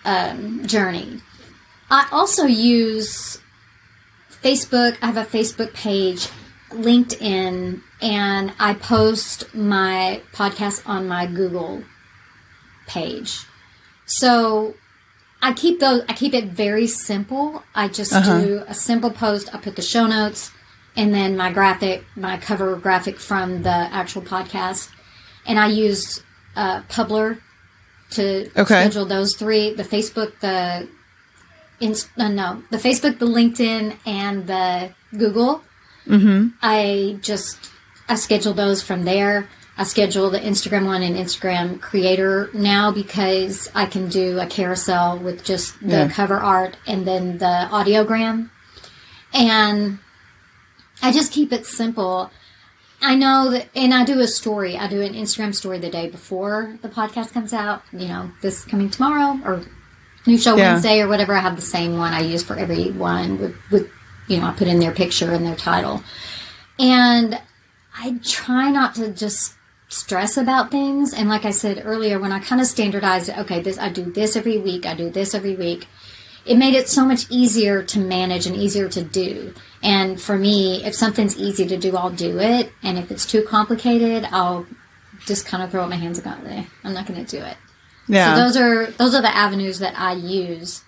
um, 0.04 0.66
journey. 0.66 1.20
I 1.90 2.06
also 2.12 2.44
use 2.44 3.40
Facebook. 4.42 4.96
I 5.02 5.06
have 5.06 5.16
a 5.16 5.24
Facebook 5.24 5.72
page, 5.74 6.28
LinkedIn, 6.70 7.82
and 8.00 8.52
I 8.58 8.74
post 8.74 9.54
my 9.54 10.22
podcast 10.32 10.86
on 10.86 11.08
my 11.08 11.26
Google 11.26 11.82
page. 12.86 13.40
So 14.06 14.74
I 15.40 15.52
keep 15.52 15.78
those. 15.80 16.02
I 16.08 16.12
keep 16.14 16.34
it 16.34 16.46
very 16.46 16.86
simple. 16.86 17.62
I 17.74 17.88
just 17.88 18.12
Uh-huh. 18.12 18.40
do 18.40 18.62
a 18.66 18.74
simple 18.74 19.10
post. 19.10 19.48
I 19.54 19.58
put 19.58 19.76
the 19.76 19.82
show 19.82 20.06
notes, 20.06 20.50
and 20.96 21.14
then 21.14 21.36
my 21.36 21.52
graphic, 21.52 22.04
my 22.16 22.36
cover 22.38 22.74
graphic 22.76 23.18
from 23.20 23.62
the 23.62 23.70
actual 23.92 24.22
podcast, 24.22 24.88
and 25.46 25.58
I 25.58 25.68
use 25.68 26.22
uh, 26.56 26.80
Publer 26.88 27.38
to 28.10 28.50
Okay. 28.56 28.80
schedule 28.82 29.06
those 29.06 29.36
three: 29.36 29.72
the 29.74 29.84
Facebook, 29.84 30.32
the 30.40 30.88
Inst- 31.80 32.08
uh, 32.18 32.26
no, 32.28 32.62
the 32.70 32.76
Facebook, 32.78 33.20
the 33.20 33.26
LinkedIn, 33.26 33.94
and 34.04 34.46
the 34.48 34.90
Google. 35.16 35.62
mm-hmm. 36.08 36.48
I 36.62 37.18
just 37.22 37.70
I 38.08 38.16
schedule 38.16 38.54
those 38.54 38.82
from 38.82 39.04
there. 39.04 39.48
I 39.80 39.84
schedule 39.84 40.28
the 40.28 40.40
Instagram 40.40 40.86
one 40.86 41.02
and 41.02 41.14
Instagram 41.14 41.80
creator 41.80 42.50
now 42.52 42.90
because 42.90 43.70
I 43.76 43.86
can 43.86 44.08
do 44.08 44.40
a 44.40 44.46
carousel 44.46 45.18
with 45.18 45.44
just 45.44 45.78
the 45.80 45.86
Yeah. 45.98 46.08
cover 46.08 46.36
art 46.36 46.76
and 46.86 47.06
then 47.06 47.38
the 47.38 47.68
audiogram. 47.70 48.50
And 49.32 50.00
I 51.00 51.12
just 51.12 51.30
keep 51.32 51.52
it 51.52 51.64
simple. 51.64 52.30
I 53.00 53.14
know 53.14 53.50
that, 53.50 53.68
and 53.76 53.94
I 53.94 54.04
do 54.04 54.18
a 54.18 54.26
story. 54.26 54.76
I 54.76 54.88
do 54.88 55.00
an 55.00 55.14
Instagram 55.14 55.54
story 55.54 55.78
the 55.78 55.90
day 55.90 56.08
before 56.08 56.76
the 56.82 56.88
podcast 56.88 57.32
comes 57.32 57.52
out. 57.52 57.82
You 57.92 58.08
know, 58.08 58.32
this 58.42 58.64
coming 58.64 58.90
tomorrow 58.90 59.38
or 59.44 59.62
new 60.26 60.36
show 60.38 60.56
Yeah. 60.56 60.72
Wednesday 60.72 61.00
or 61.00 61.06
whatever. 61.06 61.34
I 61.34 61.40
have 61.40 61.54
the 61.54 61.62
same 61.62 61.96
one 61.98 62.12
I 62.12 62.22
use 62.22 62.42
for 62.42 62.56
every 62.56 62.90
one 62.90 63.38
with, 63.38 63.54
with, 63.70 63.88
you 64.26 64.40
know, 64.40 64.48
I 64.48 64.50
put 64.52 64.66
in 64.66 64.80
their 64.80 64.90
picture 64.90 65.30
and 65.32 65.46
their 65.46 65.54
title. 65.54 66.02
And 66.80 67.40
I 67.96 68.16
try 68.24 68.70
not 68.72 68.96
to 68.96 69.10
just 69.12 69.54
stress 69.88 70.36
about 70.36 70.70
things. 70.70 71.12
And 71.12 71.28
like 71.28 71.44
I 71.44 71.50
said 71.50 71.82
earlier, 71.84 72.18
when 72.18 72.32
I 72.32 72.38
kind 72.38 72.60
of 72.60 72.66
standardized 72.66 73.30
it, 73.30 73.38
okay, 73.38 73.60
this 73.60 73.78
I 73.78 73.88
do 73.88 74.04
this 74.04 74.36
every 74.36 74.58
week, 74.58 74.86
I 74.86 74.94
do 74.94 75.10
this 75.10 75.34
every 75.34 75.56
week. 75.56 75.86
It 76.44 76.56
made 76.56 76.74
it 76.74 76.88
so 76.88 77.04
much 77.04 77.30
easier 77.30 77.82
to 77.82 77.98
manage 77.98 78.46
and 78.46 78.56
easier 78.56 78.88
to 78.88 79.02
do. 79.02 79.52
And 79.82 80.20
for 80.20 80.38
me, 80.38 80.84
if 80.84 80.94
something's 80.94 81.38
easy 81.38 81.66
to 81.66 81.76
do, 81.76 81.96
I'll 81.96 82.10
do 82.10 82.38
it. 82.38 82.72
And 82.82 82.98
if 82.98 83.10
it's 83.10 83.26
too 83.26 83.42
complicated, 83.42 84.26
I'll 84.32 84.66
just 85.26 85.46
kind 85.46 85.62
of 85.62 85.70
throw 85.70 85.82
up 85.82 85.90
my 85.90 85.96
hands 85.96 86.18
and 86.18 86.24
go, 86.24 86.50
eh, 86.50 86.64
I'm 86.84 86.94
not 86.94 87.06
going 87.06 87.24
to 87.24 87.36
do 87.36 87.42
it. 87.42 87.56
Yeah. 88.08 88.34
So 88.34 88.40
those 88.40 88.56
are 88.56 88.86
those 88.92 89.14
are 89.14 89.22
the 89.22 89.34
avenues 89.34 89.80
that 89.80 89.98
I 89.98 90.14
use. 90.14 90.82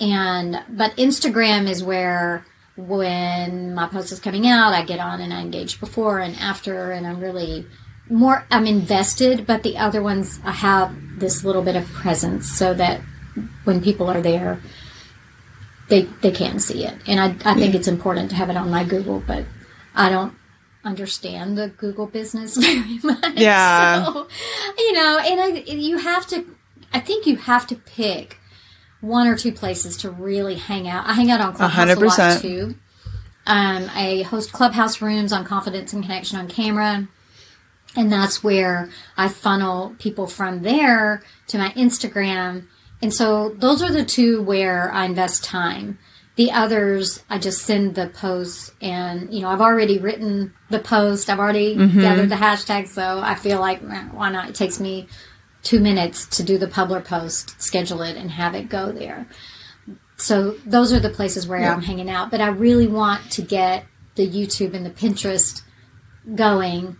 And 0.00 0.62
but 0.68 0.96
Instagram 0.96 1.68
is 1.70 1.82
where 1.82 2.44
when 2.76 3.74
my 3.74 3.86
post 3.86 4.12
is 4.12 4.20
coming 4.20 4.46
out, 4.46 4.74
I 4.74 4.84
get 4.84 4.98
on 4.98 5.20
and 5.20 5.32
I 5.32 5.40
engage 5.40 5.80
before 5.80 6.18
and 6.18 6.36
after 6.36 6.90
and 6.90 7.06
I'm 7.06 7.20
really 7.20 7.66
more 8.08 8.46
I'm 8.50 8.66
invested, 8.66 9.46
but 9.46 9.62
the 9.62 9.78
other 9.78 10.02
ones 10.02 10.40
I 10.44 10.52
have 10.52 10.94
this 11.18 11.44
little 11.44 11.62
bit 11.62 11.76
of 11.76 11.86
presence 11.86 12.50
so 12.50 12.74
that 12.74 13.00
when 13.64 13.82
people 13.82 14.08
are 14.08 14.20
there 14.20 14.60
they 15.88 16.02
they 16.22 16.30
can 16.30 16.58
see 16.58 16.84
it. 16.84 16.94
And 17.06 17.20
I 17.20 17.50
I 17.50 17.54
think 17.54 17.74
it's 17.74 17.88
important 17.88 18.30
to 18.30 18.36
have 18.36 18.50
it 18.50 18.56
on 18.56 18.70
my 18.70 18.84
Google, 18.84 19.22
but 19.26 19.44
I 19.94 20.10
don't 20.10 20.34
understand 20.84 21.58
the 21.58 21.68
Google 21.68 22.06
business 22.06 22.56
very 22.60 22.98
much. 23.02 23.34
Yeah. 23.34 24.04
So, 24.04 24.28
you 24.78 24.92
know, 24.92 25.18
and 25.18 25.40
I, 25.40 25.46
you 25.66 25.98
have 25.98 26.26
to, 26.28 26.46
I 26.92 27.00
think 27.00 27.26
you 27.26 27.36
have 27.36 27.66
to 27.66 27.74
pick 27.76 28.38
one 29.00 29.26
or 29.26 29.36
two 29.36 29.52
places 29.52 29.96
to 29.98 30.10
really 30.10 30.54
hang 30.54 30.88
out. 30.88 31.06
I 31.06 31.12
hang 31.12 31.30
out 31.30 31.40
on 31.40 31.54
Clubhouse 31.54 31.96
a, 31.96 32.00
lot 32.00 32.40
too. 32.40 32.76
Um, 33.46 33.90
I 33.94 34.22
host 34.28 34.52
Clubhouse 34.52 35.02
rooms 35.02 35.32
on 35.32 35.44
Confidence 35.44 35.92
and 35.92 36.02
Connection 36.02 36.38
on 36.38 36.48
camera. 36.48 37.08
And 37.96 38.12
that's 38.12 38.44
where 38.44 38.90
I 39.16 39.28
funnel 39.28 39.96
people 39.98 40.26
from 40.26 40.62
there 40.62 41.22
to 41.48 41.58
my 41.58 41.70
Instagram. 41.70 42.66
And 43.00 43.12
so 43.12 43.50
those 43.56 43.82
are 43.82 43.90
the 43.90 44.04
two 44.04 44.42
where 44.42 44.92
I 44.92 45.06
invest 45.06 45.44
time. 45.44 45.98
The 46.36 46.52
others, 46.52 47.24
I 47.30 47.38
just 47.38 47.62
send 47.62 47.94
the 47.94 48.08
posts 48.08 48.70
and, 48.82 49.32
you 49.32 49.40
know, 49.40 49.48
I've 49.48 49.62
already 49.62 49.98
written 49.98 50.52
the 50.68 50.78
post. 50.78 51.30
I've 51.30 51.38
already 51.38 51.74
mm-hmm. 51.74 52.00
gathered 52.00 52.28
the 52.28 52.34
hashtags. 52.34 52.88
So 52.88 53.20
I 53.20 53.34
feel 53.34 53.58
like, 53.58 53.80
why 53.80 54.30
not? 54.30 54.50
It 54.50 54.54
takes 54.54 54.78
me 54.78 55.08
two 55.62 55.80
minutes 55.80 56.26
to 56.36 56.42
do 56.42 56.58
the 56.58 56.66
Publer 56.66 57.02
post, 57.02 57.60
schedule 57.60 58.02
it 58.02 58.16
and 58.16 58.30
have 58.30 58.54
it 58.54 58.68
go 58.68 58.92
there. 58.92 59.26
So 60.18 60.52
those 60.66 60.92
are 60.92 61.00
the 61.00 61.10
places 61.10 61.46
where 61.46 61.72
I'm 61.72 61.82
hanging 61.82 62.10
out. 62.10 62.30
But 62.30 62.42
I 62.42 62.48
really 62.48 62.86
want 62.86 63.30
to 63.32 63.42
get 63.42 63.86
the 64.14 64.28
YouTube 64.28 64.74
and 64.74 64.84
the 64.84 64.90
Pinterest 64.90 65.62
going, 66.34 66.96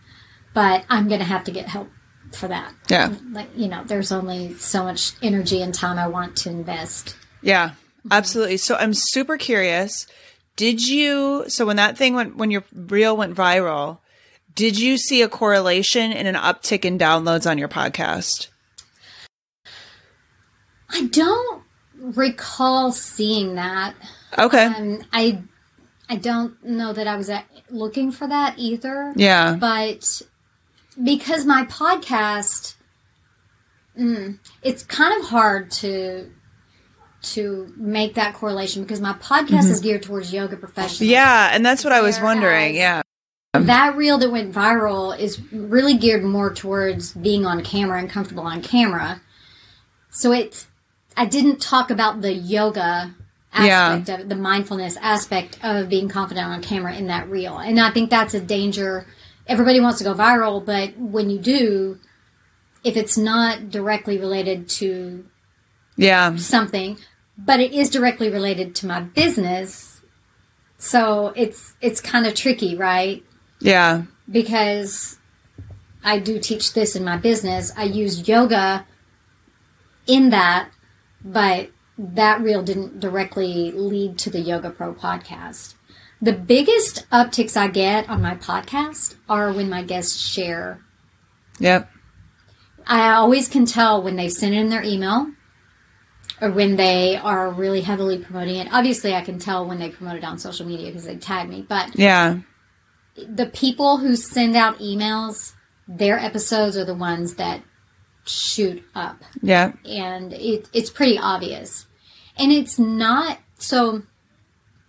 but 0.57 0.87
I'm 0.89 1.07
going 1.07 1.21
to 1.21 1.27
have 1.27 1.45
to 1.45 1.51
get 1.51 1.69
help 1.69 1.91
for 2.33 2.49
that. 2.49 2.73
Yeah. 2.89 3.15
Like, 3.31 3.51
you 3.55 3.69
know, 3.69 3.85
there's 3.85 4.11
only 4.11 4.55
so 4.55 4.85
much 4.85 5.13
energy 5.23 5.61
and 5.61 5.75
time 5.75 5.99
I 5.99 6.07
want 6.07 6.35
to 6.39 6.49
invest. 6.49 7.15
Yeah, 7.43 7.73
absolutely. 8.11 8.57
So 8.57 8.75
I'm 8.75 8.95
super 8.95 9.37
curious. 9.37 10.07
Did 10.57 10.89
you, 10.89 11.45
so 11.49 11.67
when 11.67 11.77
that 11.77 11.99
thing 11.99 12.15
went, 12.15 12.37
when 12.37 12.51
your 12.51 12.65
reel 12.73 13.15
went 13.15 13.35
viral, 13.37 13.99
did 14.55 14.79
you 14.79 14.97
see 14.97 15.21
a 15.21 15.29
correlation 15.29 16.11
in 16.11 16.27
an 16.27 16.37
uptick 16.37 16.87
in 16.87 16.99
downloads 16.99 17.49
on 17.49 17.59
your 17.59 17.69
podcast? 17.69 18.49
I 20.89 21.07
don't 21.09 21.63
recall 22.01 22.93
seeing 22.93 23.57
that. 23.57 23.95
Okay. 24.39 24.65
Um, 24.65 25.05
I 25.13 25.43
I 26.09 26.17
don't 26.17 26.65
know 26.65 26.95
that 26.95 27.07
I 27.07 27.17
was 27.17 27.29
at, 27.29 27.45
looking 27.69 28.11
for 28.11 28.27
that 28.27 28.55
either. 28.59 29.13
yeah. 29.17 29.57
But 29.57 30.23
because 31.03 31.45
my 31.45 31.65
podcast, 31.67 32.75
mm, 33.99 34.39
it's 34.63 34.83
kind 34.83 35.21
of 35.21 35.29
hard 35.29 35.71
to 35.73 36.31
to 37.23 37.73
make 37.77 38.15
that 38.15 38.35
correlation 38.35 38.83
because 38.83 39.01
my 39.01 39.13
podcast 39.15 39.69
is 39.69 39.81
geared 39.81 40.03
towards 40.03 40.33
yoga 40.33 40.57
professionals. 40.57 41.11
Yeah. 41.11 41.51
And 41.53 41.65
that's 41.67 41.83
what 41.83 41.93
I 41.93 42.01
was 42.01 42.21
wondering. 42.21 42.77
Yeah. 42.77 43.03
That 43.53 43.97
reel 43.97 44.19
that 44.19 44.31
went 44.31 44.55
viral 44.55 45.19
is 45.19 45.41
really 45.53 45.97
geared 45.97 46.23
more 46.23 46.53
towards 46.53 47.13
being 47.13 47.45
on 47.47 47.65
camera 47.65 47.99
and 47.99 48.09
comfortable 48.09 48.45
on 48.45 48.63
camera. 48.63 49.23
So 50.11 50.33
it's, 50.33 50.69
I 51.17 51.27
didn't 51.27 51.61
talk 51.61 51.91
about 51.91 52.21
the 52.21 52.33
yoga 52.33 53.15
aspect 53.53 54.09
of 54.09 54.21
it, 54.21 54.29
the 54.29 54.37
mindfulness 54.37 54.97
aspect 54.99 55.59
of 55.63 55.89
being 55.89 56.09
confident 56.09 56.47
on 56.47 56.63
camera 56.63 56.95
in 56.95 57.07
that 57.07 57.29
reel. 57.29 57.59
And 57.59 57.81
I 57.81 57.91
think 57.91 58.11
that's 58.11 58.35
a 58.35 58.41
danger. 58.41 59.07
Everybody 59.47 59.81
wants 59.81 59.99
to 59.99 60.05
go 60.05 60.15
viral, 60.15 60.65
but 60.65 60.97
when 60.99 61.31
you 61.31 61.39
do, 61.39 61.99
if 62.85 62.97
it's 62.97 63.17
not 63.17 63.71
directly 63.71 64.19
related 64.19 64.69
to 64.71 65.25
Yeah. 65.97 66.37
something, 66.37 66.99
but 67.39 67.61
it 67.61 67.73
is 67.73 67.91
directly 67.91 68.31
related 68.31 68.75
to 68.77 68.87
my 68.87 69.01
business. 69.01 70.01
So 70.79 71.33
it's 71.37 71.75
it's 71.81 72.01
kind 72.01 72.27
of 72.27 72.35
tricky, 72.35 72.77
right? 72.77 73.25
Yeah. 73.61 74.03
Because 74.31 75.19
I 76.05 76.19
do 76.19 76.39
teach 76.39 76.73
this 76.75 76.95
in 76.97 77.05
my 77.05 77.17
business. 77.17 77.73
I 77.77 77.85
use 77.85 78.29
yoga 78.29 78.87
in 80.07 80.31
that, 80.31 80.69
but 81.25 81.71
that 81.99 82.41
reel 82.43 82.63
didn't 82.63 83.01
directly 83.01 83.73
lead 83.73 84.19
to 84.19 84.31
the 84.31 84.41
Yoga 84.41 84.71
Pro 84.71 84.93
podcast. 84.93 85.75
The 86.23 86.33
biggest 86.33 87.09
upticks 87.11 87.57
I 87.57 87.69
get 87.69 88.09
on 88.09 88.23
my 88.23 88.35
podcast 88.35 89.17
are 89.29 89.53
when 89.53 89.69
my 89.69 89.83
guests 89.83 90.19
share 90.27 90.81
Yep. 91.59 91.91
I 92.87 93.13
always 93.13 93.49
can 93.49 93.67
tell 93.67 94.03
when 94.03 94.17
they 94.17 94.29
send 94.29 94.55
in 94.55 94.69
their 94.69 94.83
email 94.83 95.27
or 96.41 96.51
when 96.51 96.77
they 96.77 97.17
are 97.17 97.51
really 97.51 97.81
heavily 97.81 98.19
promoting 98.19 98.57
it. 98.57 98.69
Obviously, 98.71 99.15
I 99.15 99.23
can 99.23 99.39
tell 99.39 99.67
when 99.67 99.79
they 99.79 99.89
promote 99.89 100.17
it 100.17 100.25
on 100.25 100.39
social 100.39 100.67
media 100.67 100.89
because 100.89 101.05
they 101.05 101.17
tag 101.17 101.49
me. 101.49 101.65
But 101.67 101.99
Yeah. 101.99 102.39
the 103.17 103.47
people 103.47 103.97
who 103.97 104.15
send 104.17 104.55
out 104.55 104.79
emails, 104.79 105.55
their 105.89 106.19
episodes 106.19 106.77
are 106.77 106.85
the 106.85 106.95
ones 106.95 107.35
that 107.37 107.63
shoot 108.27 108.85
up. 108.95 109.23
Yeah. 109.43 109.73
And 109.85 110.33
it, 110.35 110.69
it's 110.73 110.91
pretty 110.91 111.19
obvious. 111.19 111.87
And 112.37 112.53
it's 112.53 112.79
not 112.79 113.39
so. 113.59 114.03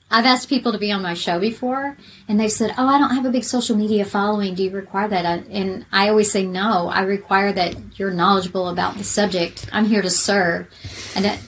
I've 0.09 0.25
asked 0.25 0.47
people 0.47 0.71
to 0.71 0.77
be 0.77 0.91
on 0.91 1.01
my 1.01 1.13
show 1.13 1.37
before, 1.39 1.97
and 2.29 2.39
they've 2.39 2.51
said, 2.51 2.73
"Oh, 2.77 2.87
I 2.87 2.97
don't 2.97 3.13
have 3.15 3.25
a 3.25 3.29
big 3.29 3.43
social 3.43 3.75
media 3.75 4.05
following. 4.05 4.55
Do 4.55 4.63
you 4.63 4.71
require 4.71 5.07
that?" 5.09 5.25
I- 5.25 5.43
And 5.51 5.85
I 5.91 6.07
always 6.09 6.31
say, 6.31 6.45
"No. 6.45 6.87
I 6.87 7.01
require 7.01 7.51
that 7.51 7.75
you're 7.99 8.11
knowledgeable 8.11 8.69
about 8.69 8.97
the 8.97 9.03
subject. 9.03 9.67
I'm 9.73 9.85
here 9.85 10.01
to 10.01 10.09
serve." 10.09 10.67
And 11.15 11.25
that, 11.25 11.39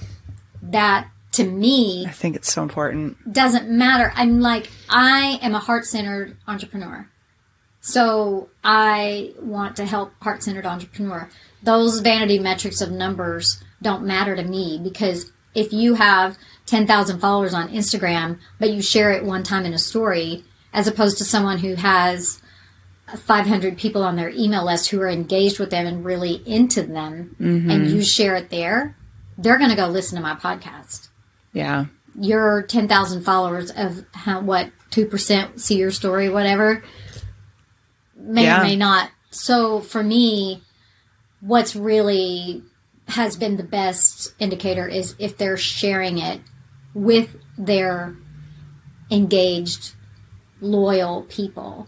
that 0.61 1.07
to 1.33 1.43
me 1.45 2.05
I 2.07 2.11
think 2.11 2.35
it's 2.35 2.51
so 2.51 2.61
important. 2.63 3.31
doesn't 3.31 3.69
matter. 3.69 4.11
I'm 4.15 4.41
like, 4.41 4.69
I 4.89 5.39
am 5.41 5.55
a 5.55 5.59
heart 5.59 5.85
centered 5.85 6.35
entrepreneur. 6.47 7.07
So 7.81 8.49
I 8.63 9.31
want 9.39 9.75
to 9.77 9.85
help 9.85 10.11
heart 10.21 10.43
centered 10.43 10.65
entrepreneur. 10.65 11.29
Those 11.63 11.99
vanity 12.01 12.39
metrics 12.39 12.81
of 12.81 12.91
numbers 12.91 13.63
don't 13.81 14.03
matter 14.03 14.35
to 14.35 14.43
me 14.43 14.79
because 14.83 15.31
if 15.55 15.71
you 15.71 15.93
have 15.95 16.37
10,000 16.69 17.19
followers 17.19 17.53
on 17.53 17.69
Instagram, 17.69 18.39
but 18.59 18.71
you 18.71 18.81
share 18.81 19.11
it 19.11 19.23
one 19.23 19.43
time 19.43 19.65
in 19.65 19.73
a 19.73 19.79
story, 19.79 20.43
as 20.71 20.87
opposed 20.87 21.17
to 21.17 21.25
someone 21.25 21.57
who 21.57 21.75
has 21.75 22.41
500 23.17 23.77
people 23.77 24.03
on 24.03 24.15
their 24.15 24.29
email 24.29 24.65
list 24.65 24.89
who 24.89 25.01
are 25.01 25.09
engaged 25.09 25.59
with 25.59 25.71
them 25.71 25.87
and 25.87 26.05
really 26.05 26.43
into 26.45 26.83
them, 26.83 27.35
and 27.39 27.67
mm-hmm. 27.67 27.95
you 27.95 28.03
share 28.03 28.35
it 28.35 28.49
there, 28.49 28.95
they're 29.37 29.57
going 29.57 29.71
to 29.71 29.75
go 29.75 29.87
listen 29.87 30.15
to 30.15 30.21
my 30.21 30.35
podcast 30.35 31.09
Yeah. 31.53 31.85
your 32.19 32.61
10,000 32.61 33.23
followers 33.23 33.71
of 33.71 34.05
how, 34.13 34.41
what, 34.41 34.69
2% 34.91 35.59
see 35.59 35.77
your 35.77 35.91
story, 35.91 36.29
whatever, 36.29 36.83
may 38.15 38.43
Yeah. 38.43 38.61
or 38.61 38.63
may 38.63 38.75
not. 38.75 39.09
So 39.31 39.79
for 39.79 40.03
me, 40.03 40.61
what's 41.41 41.75
really 41.75 42.63
has 43.07 43.37
been 43.37 43.57
the 43.57 43.63
best 43.63 44.33
indicator 44.37 44.87
is 44.87 45.15
if 45.17 45.35
they're 45.37 45.57
sharing 45.57 46.19
it 46.19 46.41
with 46.93 47.35
their 47.57 48.15
engaged, 49.11 49.93
loyal 50.61 51.23
people. 51.23 51.87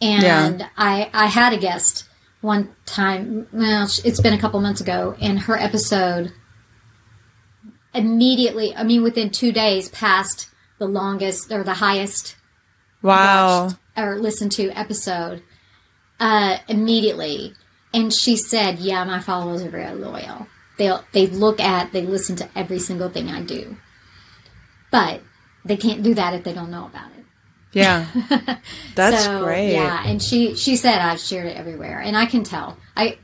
And 0.00 0.68
I, 0.76 1.10
I 1.12 1.26
had 1.26 1.52
a 1.52 1.58
guest 1.58 2.08
one 2.40 2.74
time, 2.86 3.46
well, 3.52 3.84
it's 4.04 4.20
been 4.20 4.32
a 4.32 4.38
couple 4.38 4.60
months 4.60 4.80
ago, 4.80 5.14
and 5.20 5.40
her 5.40 5.58
episode 5.58 6.32
immediately, 7.94 8.74
I 8.74 8.82
mean, 8.82 9.02
within 9.02 9.30
two 9.30 9.52
days, 9.52 9.88
passed 9.88 10.48
the 10.78 10.86
longest 10.86 11.52
or 11.52 11.62
the 11.62 11.74
highest 11.74 12.36
Wow. 13.02 13.64
watched 13.64 13.76
or 13.96 14.18
listened 14.18 14.52
to 14.52 14.70
episode 14.70 15.42
uh, 16.18 16.58
immediately. 16.68 17.54
And 17.92 18.12
she 18.12 18.36
said, 18.36 18.78
"Yeah, 18.78 19.04
my 19.04 19.20
followers 19.20 19.62
are 19.62 19.70
very 19.70 19.94
loyal. 19.94 20.46
They 20.78 20.92
they 21.12 21.26
look 21.26 21.60
at, 21.60 21.92
they 21.92 22.02
listen 22.02 22.36
to 22.36 22.48
every 22.56 22.78
single 22.78 23.08
thing 23.08 23.28
I 23.28 23.42
do, 23.42 23.76
but 24.90 25.22
they 25.64 25.76
can't 25.76 26.02
do 26.02 26.14
that 26.14 26.34
if 26.34 26.44
they 26.44 26.52
don't 26.52 26.70
know 26.70 26.86
about 26.86 27.10
it." 27.18 27.24
Yeah. 27.72 28.06
That's 28.96 29.24
So, 29.24 29.44
great. 29.44 29.72
Yeah, 29.72 30.02
and 30.04 30.20
she 30.22 30.56
she 30.56 30.76
said 30.76 30.98
I've 31.00 31.20
shared 31.20 31.46
it 31.46 31.56
everywhere, 31.56 32.00
and 32.00 32.16
I 32.16 32.26
can 32.26 32.42
tell. 32.44 32.76
I 32.96 33.18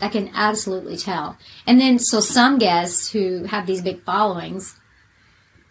I 0.00 0.08
can 0.08 0.30
absolutely 0.34 0.96
tell. 0.96 1.36
And 1.66 1.80
then 1.80 1.98
so 1.98 2.20
some 2.20 2.58
guests 2.58 3.10
who 3.10 3.44
have 3.44 3.66
these 3.66 3.82
big 3.82 4.02
followings, 4.04 4.78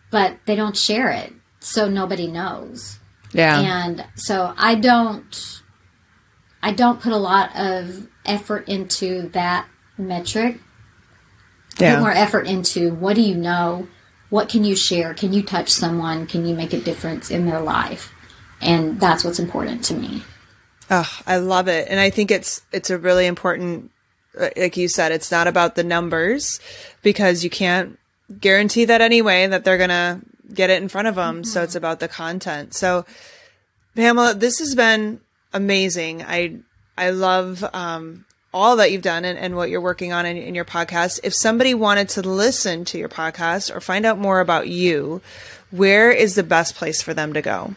but 0.09 0.37
they 0.45 0.55
don't 0.55 0.75
share 0.77 1.09
it, 1.09 1.33
so 1.59 1.89
nobody 1.89 2.27
knows. 2.27 2.99
Yeah. 3.33 3.59
And 3.59 4.05
so 4.15 4.53
I 4.57 4.75
don't 4.75 5.61
I 6.61 6.73
don't 6.73 6.99
put 7.01 7.13
a 7.13 7.17
lot 7.17 7.51
of 7.55 8.07
effort 8.25 8.67
into 8.67 9.29
that 9.29 9.67
metric. 9.97 10.59
Put 11.77 11.81
Yeah. 11.81 11.99
more 11.99 12.11
effort 12.11 12.45
into 12.45 12.93
what 12.93 13.15
do 13.15 13.21
you 13.21 13.35
know? 13.35 13.87
What 14.31 14.49
can 14.49 14.63
you 14.63 14.75
share? 14.75 15.13
Can 15.13 15.33
you 15.33 15.43
touch 15.43 15.69
someone? 15.69 16.25
Can 16.25 16.47
you 16.47 16.55
make 16.55 16.73
a 16.73 16.79
difference 16.79 17.29
in 17.29 17.45
their 17.45 17.61
life? 17.61 18.11
And 18.61 18.99
that's 18.99 19.23
what's 19.23 19.39
important 19.39 19.83
to 19.85 19.93
me. 19.93 20.23
Oh, 20.89 21.09
I 21.27 21.37
love 21.37 21.67
it. 21.67 21.87
And 21.89 21.99
I 21.99 22.09
think 22.09 22.31
it's 22.31 22.61
it's 22.71 22.89
a 22.89 22.97
really 22.97 23.27
important 23.27 23.91
uh, 24.39 24.49
like 24.55 24.77
you 24.77 24.87
said, 24.87 25.11
it's 25.11 25.31
not 25.31 25.47
about 25.47 25.75
the 25.75 25.83
numbers 25.83 26.59
because 27.01 27.43
you 27.43 27.49
can't 27.49 27.99
guarantee 28.39 28.85
that 28.85 29.01
anyway 29.01 29.45
that 29.47 29.65
they're 29.65 29.77
going 29.77 29.89
to 29.89 30.21
get 30.53 30.69
it 30.69 30.81
in 30.81 30.87
front 30.87 31.09
of 31.09 31.15
them. 31.15 31.43
So 31.43 31.61
it's 31.61 31.75
about 31.75 31.99
the 31.99 32.07
content. 32.07 32.73
So 32.73 33.05
Pamela, 33.95 34.33
this 34.33 34.59
has 34.59 34.75
been 34.75 35.19
amazing. 35.53 36.23
I 36.23 36.59
I 36.97 37.09
love 37.09 37.65
um 37.73 38.25
all 38.53 38.75
that 38.77 38.91
you've 38.91 39.01
done 39.01 39.23
and, 39.25 39.37
and 39.37 39.55
what 39.55 39.69
you're 39.69 39.81
working 39.81 40.11
on 40.11 40.25
in, 40.25 40.35
in 40.37 40.55
your 40.55 40.65
podcast. 40.65 41.19
If 41.23 41.33
somebody 41.33 41.73
wanted 41.73 42.09
to 42.09 42.21
listen 42.21 42.83
to 42.85 42.97
your 42.97 43.09
podcast 43.09 43.73
or 43.73 43.79
find 43.79 44.05
out 44.05 44.17
more 44.17 44.39
about 44.41 44.67
you, 44.67 45.21
where 45.71 46.11
is 46.11 46.35
the 46.35 46.43
best 46.43 46.75
place 46.75 47.01
for 47.01 47.13
them 47.13 47.33
to 47.33 47.41
go? 47.41 47.75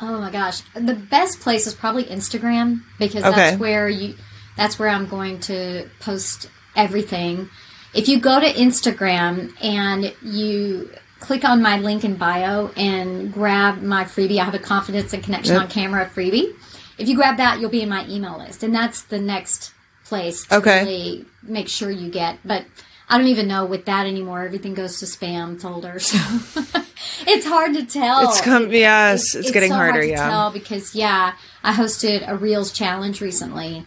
Oh 0.00 0.18
my 0.20 0.30
gosh. 0.30 0.60
The 0.74 0.94
best 0.94 1.40
place 1.40 1.66
is 1.66 1.74
probably 1.74 2.04
Instagram 2.04 2.82
because 2.98 3.24
Okay. 3.24 3.34
that's 3.36 3.58
where 3.58 3.88
you 3.88 4.14
that's 4.56 4.78
where 4.78 4.88
I'm 4.88 5.06
going 5.06 5.38
to 5.40 5.88
post 6.00 6.48
everything. 6.74 7.48
If 7.94 8.08
you 8.08 8.20
go 8.20 8.40
to 8.40 8.46
Instagram 8.46 9.52
and 9.62 10.12
you 10.22 10.90
click 11.20 11.44
on 11.44 11.62
my 11.62 11.78
link 11.78 12.04
in 12.04 12.16
bio 12.16 12.68
and 12.76 13.32
grab 13.32 13.82
my 13.82 14.04
freebie, 14.04 14.38
I 14.40 14.44
have 14.44 14.54
a 14.54 14.58
confidence 14.58 15.12
and 15.12 15.22
connection 15.22 15.54
Yep. 15.54 15.62
on 15.62 15.68
camera 15.70 16.10
freebie. 16.12 16.52
If 16.98 17.08
you 17.08 17.16
grab 17.16 17.36
that, 17.36 17.60
you'll 17.60 17.70
be 17.70 17.82
in 17.82 17.88
my 17.88 18.06
email 18.08 18.38
list. 18.38 18.62
And 18.62 18.74
that's 18.74 19.02
the 19.02 19.20
next 19.20 19.72
place 20.04 20.46
to 20.46 20.56
Okay. 20.56 20.80
really 20.84 21.26
make 21.42 21.68
sure 21.68 21.90
you 21.90 22.10
get. 22.10 22.38
But 22.44 22.64
I 23.08 23.16
don't 23.16 23.28
even 23.28 23.48
know 23.48 23.64
with 23.64 23.86
that 23.86 24.06
anymore. 24.06 24.44
Everything 24.44 24.74
goes 24.74 24.98
to 25.00 25.06
spam 25.06 25.60
folder. 25.60 25.98
So 25.98 26.18
it's 27.26 27.46
hard 27.46 27.74
to 27.74 27.86
tell. 27.86 28.28
It's 28.28 28.40
come 28.40 28.70
yes, 28.72 29.34
it's, 29.34 29.50
getting 29.50 29.70
so 29.70 29.76
harder, 29.76 29.92
hard 29.92 30.02
to 30.02 30.08
yeah. 30.10 30.28
tell 30.28 30.50
because 30.50 30.94
yeah, 30.94 31.34
I 31.62 31.72
hosted 31.72 32.28
a 32.28 32.36
Reels 32.36 32.72
challenge 32.72 33.20
recently, 33.20 33.86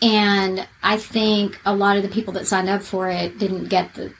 and 0.00 0.66
I 0.82 0.96
think 0.96 1.60
a 1.66 1.74
lot 1.74 1.96
of 1.96 2.02
the 2.02 2.08
people 2.08 2.32
that 2.34 2.46
signed 2.46 2.68
up 2.68 2.82
for 2.82 3.08
it 3.08 3.38
didn't 3.38 3.68
get 3.68 3.94
the 3.94 4.14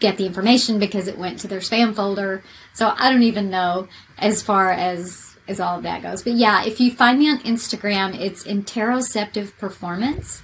get 0.00 0.16
the 0.16 0.26
information 0.26 0.78
because 0.78 1.08
it 1.08 1.18
went 1.18 1.40
to 1.40 1.48
their 1.48 1.60
spam 1.60 1.94
folder. 1.94 2.42
So 2.72 2.94
I 2.96 3.10
don't 3.10 3.24
even 3.24 3.50
know 3.50 3.88
as 4.16 4.42
far 4.42 4.70
as 4.70 5.27
as 5.48 5.60
all 5.60 5.76
of 5.78 5.82
that 5.84 6.02
goes. 6.02 6.22
But 6.22 6.34
yeah, 6.34 6.64
if 6.64 6.80
you 6.80 6.90
find 6.92 7.18
me 7.18 7.30
on 7.30 7.38
Instagram, 7.40 8.18
it's 8.18 8.44
interoceptive 8.44 9.56
performance, 9.58 10.42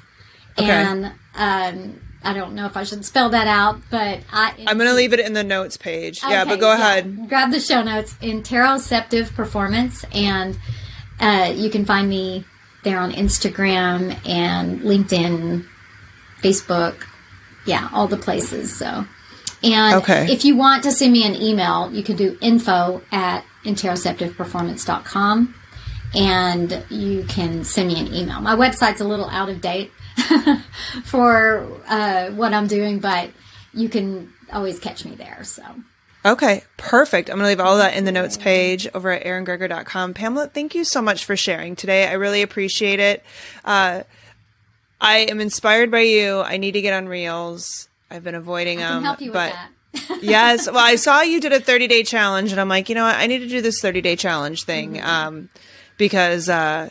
Okay. 0.59 0.71
and 0.71 1.13
um, 1.35 2.01
I 2.23 2.33
don't 2.33 2.55
know 2.55 2.65
if 2.67 2.77
I 2.77 2.85
should 2.85 3.05
spell 3.05 3.29
that 3.31 3.47
out, 3.47 3.81
but 3.91 4.21
I 4.33 4.55
I'm 4.67 4.79
going 4.79 4.89
to 4.89 4.95
leave 4.95 5.13
it 5.13 5.21
in 5.21 5.33
the 5.35 5.45
notes 5.45 5.77
page. 5.77 6.21
yeah, 6.27 6.45
but 6.45 6.59
go 6.61 6.73
ahead. 6.73 7.29
Grab 7.29 7.51
the 7.51 7.61
show 7.61 7.83
notes 7.83 8.15
interoceptive 8.23 9.35
performance, 9.35 10.05
and 10.13 10.57
uh, 11.21 11.53
you 11.55 11.71
can 11.71 11.85
find 11.85 12.09
me 12.09 12.45
there 12.83 12.99
on 12.99 13.13
Instagram 13.13 14.17
and 14.29 14.81
LinkedIn, 14.81 15.67
Facebook, 16.43 16.97
yeah, 17.67 17.89
all 17.93 18.07
the 18.07 18.17
places. 18.17 18.75
So, 18.77 19.07
and 19.65 19.95
Okay. 19.97 20.27
if 20.31 20.45
you 20.45 20.55
want 20.57 20.83
to 20.85 20.93
send 20.93 21.13
me 21.13 21.25
an 21.27 21.35
email, 21.35 21.91
you 21.93 22.03
can 22.03 22.15
do 22.17 22.37
info 22.41 23.01
at 23.11 23.45
interoceptiveperformance.com. 23.65 25.55
and 26.15 26.85
you 26.91 27.25
can 27.25 27.65
send 27.65 27.89
me 27.89 27.99
an 27.99 28.15
email. 28.15 28.41
My 28.41 28.55
website's 28.55 29.01
a 29.01 29.05
little 29.05 29.29
out 29.31 29.49
of 29.49 29.61
date 29.61 29.91
for 31.05 31.67
uh, 31.89 32.31
what 32.31 32.53
I'm 32.55 32.69
doing, 32.69 33.01
but 33.01 33.31
you 33.73 33.89
can 33.89 34.33
always 34.53 34.79
catch 34.79 35.05
me 35.05 35.17
there. 35.17 35.43
So. 35.43 35.63
Okay, 36.25 36.63
perfect. 36.77 37.29
I'm 37.29 37.37
going 37.37 37.45
to 37.45 37.49
leave 37.49 37.59
all 37.61 37.79
that 37.79 37.97
in 37.97 38.05
the 38.05 38.13
notes 38.13 38.37
page 38.37 38.87
over 38.95 39.11
at 39.11 39.25
eringgreger.com. 39.25 40.15
Pamela, 40.15 40.47
thank 40.47 40.75
you 40.77 40.85
so 40.85 41.03
much 41.03 41.25
for 41.25 41.37
sharing 41.37 41.75
today. 41.75 42.07
I 42.07 42.13
really 42.13 42.43
appreciate 42.43 43.01
it. 43.01 43.25
Uh, 43.65 44.05
I 45.01 45.19
am 45.19 45.41
inspired 45.41 45.91
by 45.91 46.01
you. 46.03 46.41
I 46.41 46.57
need 46.59 46.73
to 46.73 46.81
get 46.81 46.95
on 46.95 47.09
Reels. 47.09 47.89
I've 48.11 48.25
been 48.25 48.35
avoiding 48.35 48.79
I 48.79 48.83
can 48.83 48.95
them. 48.95 49.03
help 49.05 49.21
you 49.21 49.33
but 49.33 49.53
with 49.93 50.09
that. 50.09 50.23
yes. 50.23 50.67
Well, 50.67 50.79
I 50.79 50.97
saw 50.97 51.21
you 51.23 51.41
did 51.41 51.53
a 51.53 51.61
30 51.61 51.87
day 51.89 52.03
challenge, 52.03 52.51
and 52.53 52.61
I'm 52.61 52.69
like, 52.69 52.89
you 52.89 52.95
know 52.95 53.05
what? 53.05 53.17
I 53.17 53.27
need 53.27 53.39
to 53.41 53.49
do 53.49 53.61
this 53.61 53.81
30 53.81 54.01
day 54.01 54.17
challenge 54.17 54.65
thing 54.65 54.95
Mm-hmm. 54.95 55.07
um, 55.07 55.49
because 55.99 56.49
uh, 56.49 56.91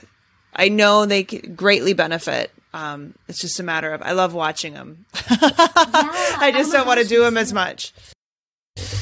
I 0.56 0.70
know 0.70 1.06
they 1.06 1.24
greatly 1.24 1.94
benefit. 1.94 2.52
Um, 2.74 3.14
it's 3.28 3.40
just 3.40 3.60
a 3.60 3.64
matter 3.64 3.94
of 3.94 4.02
I 4.02 4.14
love 4.14 4.34
watching 4.34 4.74
them. 4.74 5.06
I 5.14 6.52
just 6.56 6.70
oh 6.70 6.74
my 6.74 6.78
don't 6.80 6.88
want 6.88 7.00
to 7.02 7.08
do 7.08 7.22
them 7.22 7.38
as 7.38 7.54
much. 7.54 7.94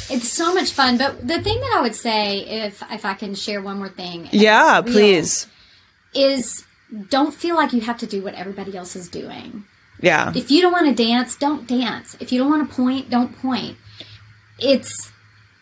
It's 0.09 0.27
so 0.27 0.53
much 0.53 0.71
fun. 0.71 0.97
But 0.97 1.25
the 1.25 1.41
thing 1.41 1.59
that 1.61 1.75
I 1.77 1.81
would 1.81 1.95
say, 1.95 2.39
if 2.39 2.83
if 2.91 3.05
I 3.05 3.13
can 3.13 3.33
share 3.35 3.61
one 3.61 3.77
more 3.77 3.87
thing, 3.89 4.27
Yeah, 4.31 4.81
please. 4.81 5.47
is 6.13 6.65
don't 7.09 7.33
feel 7.33 7.55
like 7.55 7.71
you 7.71 7.79
have 7.81 7.97
to 7.99 8.05
do 8.07 8.21
what 8.21 8.33
everybody 8.33 8.75
else 8.75 8.95
is 8.97 9.07
doing. 9.07 9.63
Yeah. 10.01 10.33
If 10.35 10.49
you 10.51 10.61
don't 10.61 10.71
want 10.71 10.95
to 10.95 11.03
dance, 11.03 11.35
don't 11.35 11.67
dance. 11.67 12.17
If 12.19 12.31
you 12.31 12.39
don't 12.39 12.49
want 12.49 12.69
to 12.69 12.75
point, 12.75 13.09
don't 13.09 13.37
point. 13.39 13.77
It's 14.59 15.11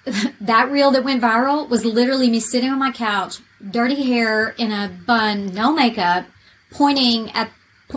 that 0.42 0.72
reel 0.72 0.92
that 0.92 1.04
went 1.04 1.22
viral 1.22 1.70
was 1.70 1.86
literally 1.86 2.30
me 2.30 2.40
sitting 2.40 2.70
on 2.70 2.80
my 2.80 2.92
couch, 2.92 3.40
dirty 3.70 4.04
hair 4.04 4.50
in 4.58 4.72
a 4.72 4.90
bun, 5.06 5.54
no 5.54 5.74
makeup, 5.74 6.26
pointing 6.72 7.32
at 7.32 7.52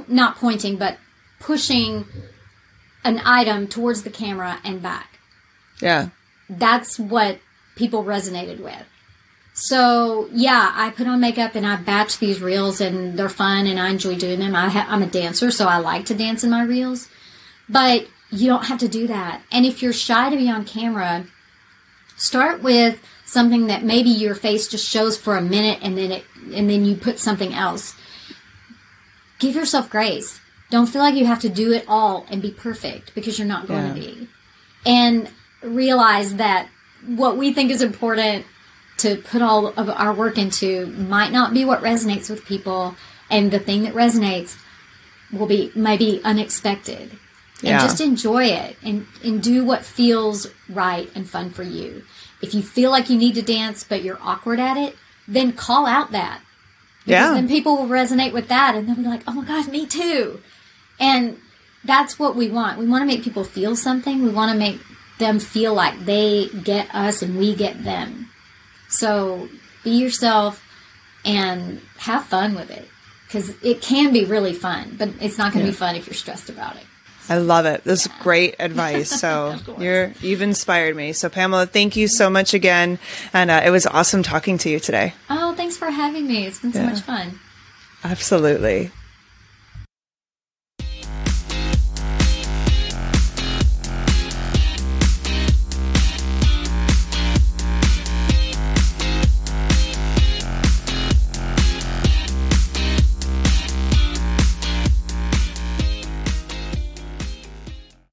not 0.09 0.37
pointing, 0.37 0.77
but 0.77 0.99
pushing 1.39 2.07
an 3.05 3.21
item 3.25 3.67
towards 3.67 4.03
the 4.03 4.11
camera 4.11 4.59
and 4.65 4.83
back. 4.83 5.19
Yeah. 5.81 6.11
That's 6.49 6.99
what 6.99 7.39
people 7.77 8.05
resonated 8.05 8.61
with. 8.61 8.87
So 9.55 10.29
yeah, 10.33 10.73
I 10.75 10.91
put 10.91 11.07
on 11.07 11.21
makeup 11.21 11.55
and 11.55 11.67
I 11.67 11.77
batch 11.77 12.19
these 12.19 12.41
reels, 12.41 12.81
and 12.81 13.19
they're 13.19 13.29
fun, 13.29 13.67
and 13.67 13.79
I 13.79 13.91
enjoy 13.91 14.17
doing 14.17 14.39
them. 14.41 14.57
I 14.57 14.69
ha- 14.69 14.87
I'm 14.89 15.03
a 15.03 15.07
dancer, 15.07 15.51
so 15.51 15.67
I 15.67 15.77
like 15.79 16.07
to 16.07 16.15
dance 16.15 16.43
in 16.43 16.51
my 16.51 16.63
reels. 16.65 17.09
But 17.69 18.07
you 18.31 18.47
don't 18.49 18.65
have 18.67 18.79
to 18.79 18.89
do 18.89 19.07
that. 19.09 19.43
And 19.53 19.67
if 19.67 19.83
you're 19.83 19.93
shy 19.93 20.31
to 20.31 20.37
be 20.37 20.51
on 20.51 20.65
camera, 20.65 21.27
start 22.17 22.63
with 22.63 22.99
something 23.27 23.67
that 23.67 23.83
maybe 23.85 24.09
your 24.11 24.35
face 24.35 24.69
just 24.69 24.89
shows 24.89 25.17
for 25.19 25.37
a 25.37 25.43
minute, 25.43 25.81
and 25.83 25.97
then 25.99 26.13
it, 26.13 26.25
and 26.55 26.69
then 26.71 26.85
you 26.85 26.97
put 26.97 27.19
something 27.19 27.53
else. 27.53 27.95
Give 29.39 29.55
yourself 29.55 29.91
grace. 29.91 30.41
Don't 30.71 30.87
feel 30.87 31.03
like 31.03 31.15
you 31.15 31.27
have 31.27 31.41
to 31.41 31.49
do 31.51 31.73
it 31.73 31.85
all 31.87 32.25
and 32.31 32.41
be 32.41 32.51
perfect 32.51 33.15
because 33.15 33.39
you're 33.39 33.47
not 33.49 33.67
going 33.69 33.87
Yeah. 33.89 33.95
to 33.95 34.01
be. 34.01 34.29
And 34.87 35.29
realize 35.63 36.37
that 36.37 36.69
what 37.07 37.37
we 37.37 37.53
think 37.53 37.71
is 37.71 37.83
important 37.83 38.47
to 39.03 39.17
put 39.17 39.43
all 39.43 39.69
of 39.69 39.89
our 39.89 40.13
work 40.13 40.39
into 40.39 40.87
might 40.87 41.33
not 41.33 41.53
be 41.55 41.65
what 41.65 41.83
resonates 41.83 42.31
with 42.31 42.45
people 42.45 42.97
and 43.31 43.51
the 43.51 43.59
thing 43.59 43.83
that 43.85 43.95
resonates 43.95 44.57
will 45.33 45.47
be 45.47 45.71
maybe 45.75 46.21
unexpected. 46.25 47.11
And 47.65 47.69
Yeah. 47.71 47.79
just 47.79 48.01
enjoy 48.01 48.47
it 48.47 48.77
and, 48.83 49.07
and 49.23 49.43
do 49.43 49.65
what 49.65 49.85
feels 49.85 50.49
right 50.69 51.09
and 51.15 51.29
fun 51.29 51.51
for 51.51 51.63
you. 51.63 52.03
If 52.41 52.55
you 52.55 52.63
feel 52.63 52.91
like 52.91 53.09
you 53.09 53.17
need 53.17 53.35
to 53.37 53.43
dance 53.43 53.85
but 53.85 54.03
you're 54.03 54.19
awkward 54.23 54.59
at 54.61 54.77
it 54.77 54.97
then 55.29 55.53
call 55.53 55.87
out 55.87 56.11
that. 56.13 56.41
Because 57.05 57.29
Yeah. 57.29 57.35
then 57.35 57.49
people 57.49 57.77
will 57.77 57.87
resonate 57.89 58.33
with 58.33 58.49
that 58.49 58.75
and 58.75 58.89
they'll 58.89 58.97
be 58.97 59.03
like 59.03 59.23
oh 59.29 59.33
my 59.33 59.45
gosh 59.45 59.67
me 59.69 59.87
too. 59.87 60.41
And 60.99 61.39
that's 61.85 62.19
what 62.19 62.37
we 62.37 62.49
want. 62.49 62.79
We 62.79 62.87
want 62.87 63.03
to 63.03 63.07
make 63.07 63.23
people 63.25 63.45
feel 63.45 63.75
something. 63.77 64.23
We 64.23 64.31
want 64.31 64.53
to 64.53 64.59
make 64.59 64.81
them 65.19 65.39
feel 65.39 65.73
like 65.75 66.05
they 66.05 66.49
get 66.65 66.93
us 66.95 67.23
and 67.23 67.39
we 67.39 67.55
get 67.55 67.85
them 67.85 68.29
so 68.93 69.49
be 69.83 69.91
yourself 69.91 70.63
and 71.25 71.81
have 71.99 72.25
fun 72.25 72.55
with 72.55 72.71
it 72.71 72.89
because 73.27 73.51
it 73.63 73.81
can 73.81 74.13
be 74.13 74.25
really 74.25 74.53
fun, 74.53 74.95
but 74.99 75.09
it's 75.21 75.39
not 75.39 75.53
going 75.53 75.65
to 75.65 75.71
be 75.73 75.77
fun 75.77 75.97
if 75.97 76.07
you're 76.07 76.15
stressed 76.15 76.51
about 76.51 76.77
it. 76.77 76.83
I 77.29 77.39
love 77.39 77.67
it. 77.67 77.85
This 77.85 78.07
is 78.07 78.13
great 78.21 78.57
advice. 78.61 79.09
So 79.09 79.57
you're 79.79 80.13
you've 80.21 80.43
inspired 80.43 80.97
me. 80.97 81.13
So 81.13 81.29
Pamela, 81.29 81.67
thank 81.67 81.97
you 81.97 82.09
so 82.09 82.29
much 82.29 82.53
again, 82.53 82.99
and 83.33 83.51
uh, 83.51 83.63
it 83.65 83.71
was 83.71 83.87
awesome 83.87 84.23
talking 84.23 84.59
to 84.59 84.71
you 84.71 84.79
today. 84.81 85.15
Oh, 85.31 85.55
thanks 85.55 85.77
for 85.77 85.91
having 85.91 86.27
me. 86.27 86.47
It's 86.47 86.61
been 86.61 86.73
so 86.73 86.83
much 86.83 87.01
fun. 87.01 87.39
Absolutely. 88.05 88.91